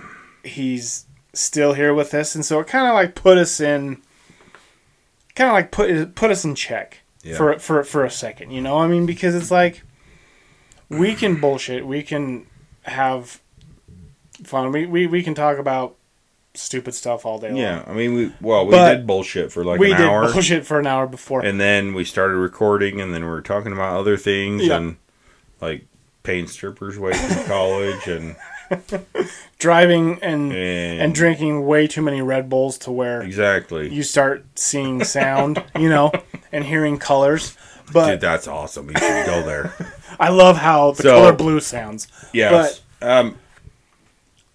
[0.43, 4.01] he's still here with us, and so it kind of like put us in,
[5.35, 7.37] kind of like put put us in check Yeah.
[7.37, 8.51] for for for a second.
[8.51, 9.83] You know, I mean, because it's like
[10.89, 12.47] we can bullshit, we can
[12.83, 13.41] have
[14.43, 15.95] fun, we we, we can talk about
[16.57, 17.57] stupid stuff all day long.
[17.57, 20.31] Yeah, I mean, we well, we But did bullshit for like we an did hour,
[20.31, 21.43] bullshit for an hour before.
[21.45, 24.77] and then we started recording, and then we were talking about other things, Yeah.
[24.77, 24.97] and
[25.61, 25.85] like
[26.23, 28.35] paying strippers way from college, and
[29.59, 33.93] driving and and, and drinking way too many Red Bulls to where exactly.
[33.93, 36.11] you start seeing sound, you know,
[36.51, 37.57] and hearing colors.
[37.93, 38.87] But Dude, that's awesome.
[38.89, 39.73] You should go there.
[40.19, 42.07] I love how the So- color blue sounds.
[42.33, 42.81] Yes.
[43.01, 43.37] um.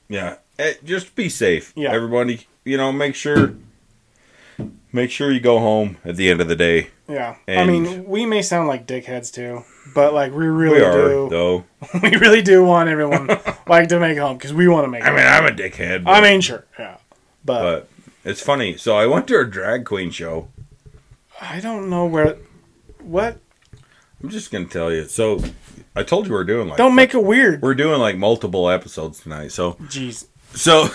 [0.08, 0.36] Yeah.
[0.60, 1.72] Eh, just be safe.
[1.76, 1.92] Yeah.
[1.92, 3.54] Everybody, you know, make sure,
[4.92, 6.88] make sure you go home at the end of the day.
[7.08, 9.64] Yeah, I mean, we may sound like dickheads too,
[9.96, 11.28] but like we really we are do.
[11.28, 11.64] though.
[12.02, 13.26] we really do want everyone
[13.66, 15.02] like to make home because we want to make.
[15.02, 15.16] I home.
[15.16, 16.00] mean, I'm a dickhead.
[16.06, 16.98] I but- mean, sure, yeah,
[17.44, 17.88] but, but
[18.30, 18.76] it's funny.
[18.76, 20.48] So I went to a drag queen show.
[21.40, 22.36] I don't know where.
[23.00, 23.38] What?
[24.22, 25.06] I'm just gonna tell you.
[25.06, 25.42] So
[25.96, 27.60] I told you we're doing like Don't make it weird.
[27.62, 29.50] we're doing like multiple episodes tonight.
[29.50, 30.88] So Jeez, so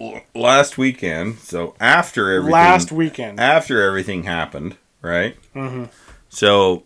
[0.00, 1.38] l- last weekend.
[1.38, 3.40] So after everything, last weekend.
[3.40, 5.36] after everything happened, right?
[5.54, 5.88] Mhm.
[6.28, 6.84] So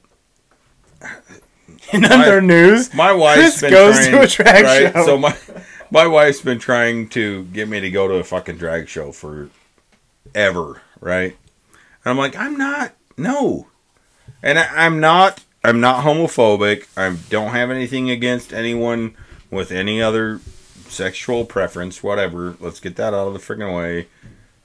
[1.93, 4.93] In other news, my Chris goes trying, to a drag right?
[4.93, 5.05] show.
[5.05, 5.37] So my
[5.91, 9.51] my wife's been trying to get me to go to a fucking drag show for
[10.35, 11.37] ever, right?
[12.05, 12.93] And I'm like, I'm not.
[13.17, 13.69] No,
[14.43, 15.43] and I, I'm not.
[15.65, 16.87] I'm not homophobic.
[16.97, 19.17] I don't have anything against anyone
[19.51, 20.41] with any other
[20.89, 22.57] sexual preference, whatever.
[22.61, 24.07] Let's get that out of the freaking way.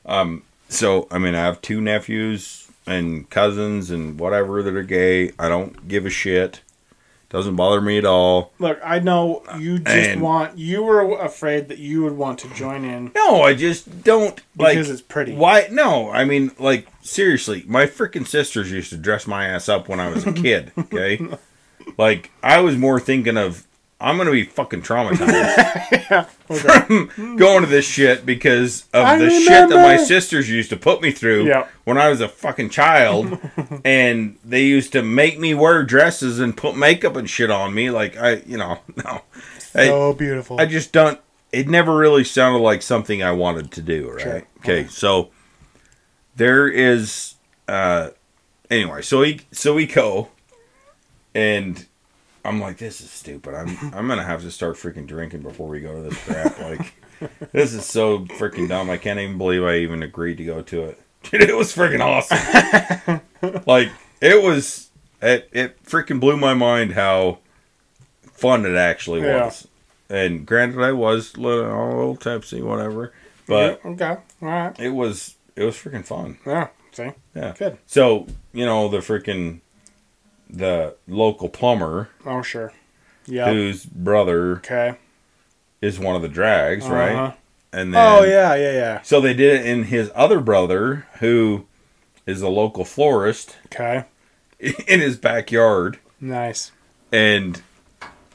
[0.06, 5.32] Um, so I mean, I have two nephews and cousins and whatever that are gay.
[5.38, 6.62] I don't give a shit.
[7.30, 8.52] Doesn't bother me at all.
[8.60, 10.58] look, I know you just And- want.
[10.58, 14.74] You were afraid that you would want to join in No, I just don't like.
[14.74, 15.34] because it's pretty.
[15.34, 15.68] Why?
[15.72, 20.02] No, I mean, like seriously, my freaking sisters used to dress my ass up when
[20.02, 20.74] I was a kid.
[20.78, 21.26] Okay,
[21.98, 23.66] like I was more thinking of
[24.02, 26.26] I'm gonna be fucking traumatized
[27.08, 30.78] from going to this shit because of I the shit that my sisters used to
[30.78, 31.68] put me through Yeah.
[31.84, 33.38] when I was a fucking child,
[33.86, 37.90] and they used to make me wear dresses and put makeup and shit on me.
[37.92, 39.22] Like I, you know, no,
[39.76, 40.60] I, So beautiful.
[40.60, 41.20] I just don't.
[41.52, 44.10] It never really sounded like something I wanted to do.
[44.12, 44.22] Right?
[44.22, 44.44] Sure.
[44.60, 44.88] Okay.
[44.88, 45.30] So
[46.36, 47.36] there is.
[47.68, 48.10] uh
[48.70, 50.30] Anyway, so we so we go,
[51.36, 51.86] and
[52.44, 53.54] I'm like, this is stupid.
[53.54, 56.60] I'm I'm gonna have to start freaking drinking before we go to this crap.
[56.60, 56.94] Like,
[57.52, 58.90] this is so freaking dumb.
[58.90, 61.02] I can't even believe I even agreed to go to it.
[61.24, 63.22] Dude, it was freaking awesome.
[63.68, 63.90] like,
[64.22, 64.90] it was.
[65.22, 67.40] It it freaking blew my mind how
[68.34, 69.46] fun it actually Yeah.
[69.46, 69.68] was.
[70.10, 73.14] And granted, I was a little, a little tipsy, whatever,
[73.48, 74.18] but Yeah, okay.
[74.42, 74.80] All right.
[74.80, 76.40] it was it was freaking fun.
[76.46, 76.70] Yeah.
[76.92, 77.12] See.
[77.36, 77.54] Yeah.
[77.58, 77.78] Good.
[77.86, 79.62] So you know the freaking
[80.52, 82.74] the local plumber Oh sure.
[83.26, 83.50] Yeah.
[83.52, 84.96] whose brother Okay.
[85.82, 86.94] is one of the drags, Uh-huh.
[86.96, 87.34] right?
[87.74, 89.02] And then Oh yeah, yeah, yeah.
[89.02, 91.66] so they did it in his other brother who
[92.26, 94.04] is a local florist Okay.
[94.60, 96.72] in his backyard Nice.
[97.12, 97.62] and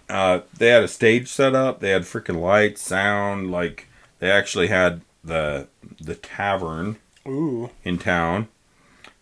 [0.08, 1.80] uh, they had a stage set up.
[1.80, 3.50] They had freaking lights, sound.
[3.50, 3.88] Like
[4.20, 5.66] they actually had the
[6.00, 7.70] the tavern Ooh.
[7.82, 8.46] in town.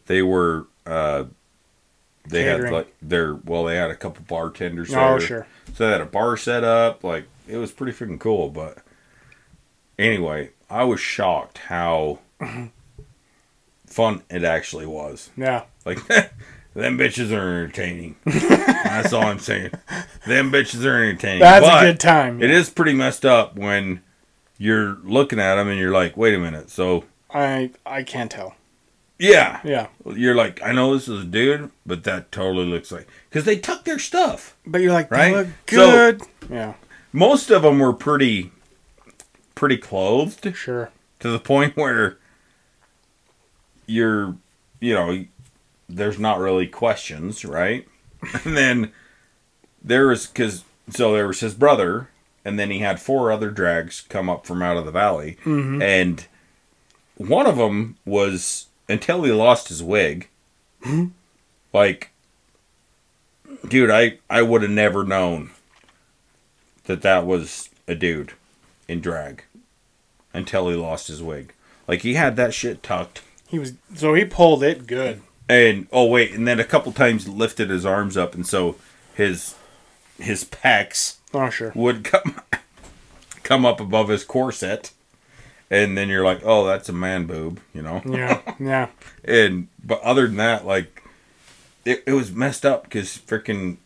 [0.07, 1.25] They were uh,
[2.27, 2.65] they Catering.
[2.67, 4.91] had like their well, they had a couple bartenders.
[4.93, 5.21] Oh there.
[5.21, 5.47] sure.
[5.75, 7.05] So they had a bar set up.
[7.05, 8.49] Like it was pretty freaking cool.
[8.51, 8.79] But
[9.99, 12.21] anyway, I was shocked how
[13.87, 15.31] fun it actually was.
[15.37, 15.65] Yeah.
[15.85, 16.05] Like
[16.75, 18.17] them bitches are entertaining.
[18.25, 19.71] That's all I'm saying.
[20.27, 21.41] Them bitches are entertaining.
[21.41, 22.43] That's But a good time.
[22.43, 24.01] It is pretty messed up when
[24.59, 26.71] you're looking at them and you're like, wait a minute.
[26.71, 28.55] So I I can't tell.
[29.25, 29.87] Yeah, Yeah.
[30.05, 33.57] you're like, I know this is a dude, but that totally looks like because they
[33.59, 34.57] tuck their stuff.
[34.67, 35.31] But you're like, Right?
[35.33, 36.23] they look So- good.
[36.51, 36.75] yeah.
[37.13, 38.51] Most of them were pretty,
[39.55, 40.91] pretty clothed Sure.
[41.21, 42.19] to the point where
[43.87, 44.37] you're,
[44.81, 45.25] you know,
[45.89, 47.87] there's not really questions, right?
[48.45, 48.91] And then
[49.83, 52.09] there was because so there was his brother,
[52.45, 55.83] and then he had four other drags come up from out of the valley, Mm-hmm.
[55.83, 56.27] and
[57.17, 60.29] one of them was until he lost his wig.
[60.83, 61.07] Hmm?
[61.73, 62.11] like,
[63.67, 65.51] dude, I I would have never known
[66.85, 68.33] that that was a dude
[68.87, 69.45] in drag
[70.33, 71.53] until he lost his wig.
[71.89, 73.23] Like he had that shit tucked.
[73.49, 75.23] He was so he pulled it good.
[75.49, 78.77] And oh wait, and then a couple times lifted his arms up, and so
[79.15, 79.55] his
[80.19, 81.73] his pecs Oh sure.
[81.75, 82.41] would come
[83.43, 84.93] come up above his corset,
[85.71, 88.03] and then you're like, oh, that's a man boob, you know.
[88.05, 88.41] Yeah.
[88.59, 88.89] Yeah.
[89.25, 91.03] And but other than that, like
[91.85, 93.79] it, it was messed up because freaking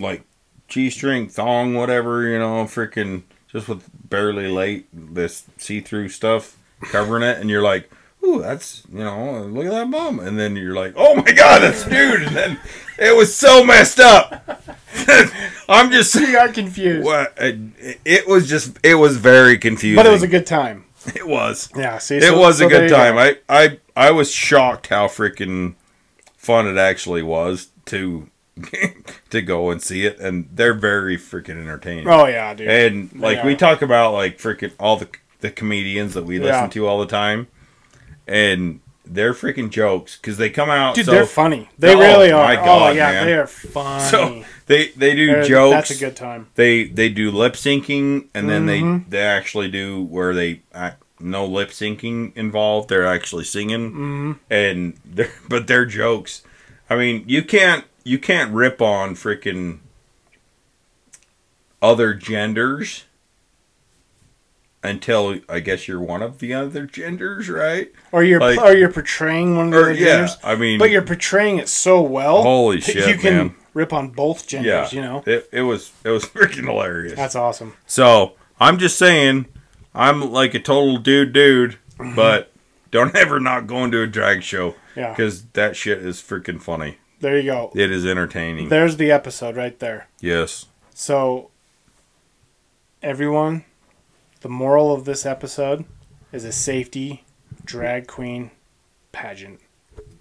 [0.00, 0.22] like
[0.66, 6.56] g string thong, whatever, you know, freaking just with barely late this see through stuff
[6.80, 7.90] covering it, and you're like.
[8.24, 11.60] Ooh, that's you know, look at that bum, and then you're like, oh my god,
[11.62, 12.60] that's dude, and then
[12.98, 14.62] it was so messed up.
[15.68, 17.04] I'm just You got confused.
[17.04, 19.96] what it, was just it was very confusing.
[19.96, 20.84] But it was a good time.
[21.14, 21.98] it was Yeah.
[21.98, 22.16] See.
[22.18, 23.14] it so- was so a good time.
[23.14, 23.20] go.
[23.20, 25.74] I, I I was shocked how freaking
[26.36, 28.28] fun it actually was to
[29.30, 32.06] to go and see it, and they're very freaking entertaining.
[32.06, 32.68] Oh yeah, dude.
[32.68, 35.08] and like They we talk about like freaking all the
[35.40, 36.68] the comedians that we listen Yeah.
[36.68, 37.48] to all the time,
[38.26, 40.94] and they're freaking jokes because they come out.
[40.94, 41.68] Dude, so, they're funny.
[41.78, 42.44] They Oh, really are.
[42.44, 43.26] my oh God, yeah, man.
[43.26, 44.04] they are funny.
[44.04, 45.88] So they they do They're- jokes.
[45.88, 46.46] That's a good time.
[46.54, 49.04] they they do lip syncing and then Mhm.
[49.10, 54.32] they they actually do where they act, no lip syncing involved they're actually singing hmm
[54.50, 56.42] and they're, but they're jokes
[56.90, 59.78] i mean you can't you can't rip on freaking
[61.80, 63.04] other genders
[64.84, 68.92] until i guess you're one of the other genders right Or you're Like- or you're
[68.92, 72.00] portraying one of the or other yeah genders, i mean but you're portraying it so
[72.02, 72.42] well.
[72.42, 73.54] Holy shit, You can man.
[73.74, 74.92] rip on both genders.
[74.92, 74.96] yeah.
[74.96, 77.74] You know, it, it was it was freaking hilarious that's awesome.
[77.86, 79.46] So I'm just saying,
[79.94, 82.14] I'm like a total dude, dude, mm-hmm.
[82.14, 82.50] but
[82.90, 85.10] don't ever not go into a drag show Yeah.
[85.10, 86.98] because that shit is freaking funny.
[87.20, 87.70] There you go.
[87.74, 88.68] It is entertaining.
[88.68, 90.08] There's the episode right there.
[90.20, 90.66] yes.
[90.94, 91.50] So,
[93.02, 93.64] everyone,
[94.42, 95.84] the moral of this episode
[96.32, 97.24] is a safety
[97.64, 98.50] drag queen
[99.12, 99.60] pageant.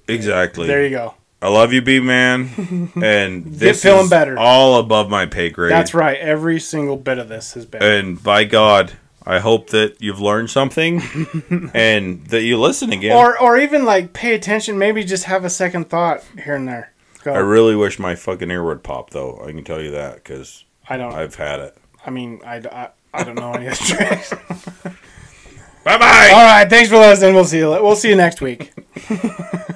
[0.08, 0.68] Exactly.
[0.68, 1.16] There you go.
[1.42, 4.38] I love you, B man, and this feeling is better.
[4.38, 5.72] all above my pay grade.
[5.72, 6.20] That's right.
[6.20, 7.82] Every single bit of this has been.
[7.82, 8.94] And by God,
[9.26, 11.02] I hope that you've learned something
[11.74, 13.18] and that you listen again.
[13.18, 14.78] Or, or even like pay attention.
[14.78, 16.94] Maybe just have a second thought here and there.
[17.24, 17.34] Go.
[17.34, 19.42] I really wish my fucking ear would pop, though.
[19.44, 21.14] I can tell you that because I don't.
[21.14, 21.78] I've had it.
[22.06, 24.34] I mean, I, I, I don't know any of the tricks.
[25.84, 26.32] Bye bye.
[26.34, 26.70] All right.
[26.70, 27.36] Thanks for listening.
[27.36, 27.70] We'll see you.
[27.70, 28.72] We'll see you next week.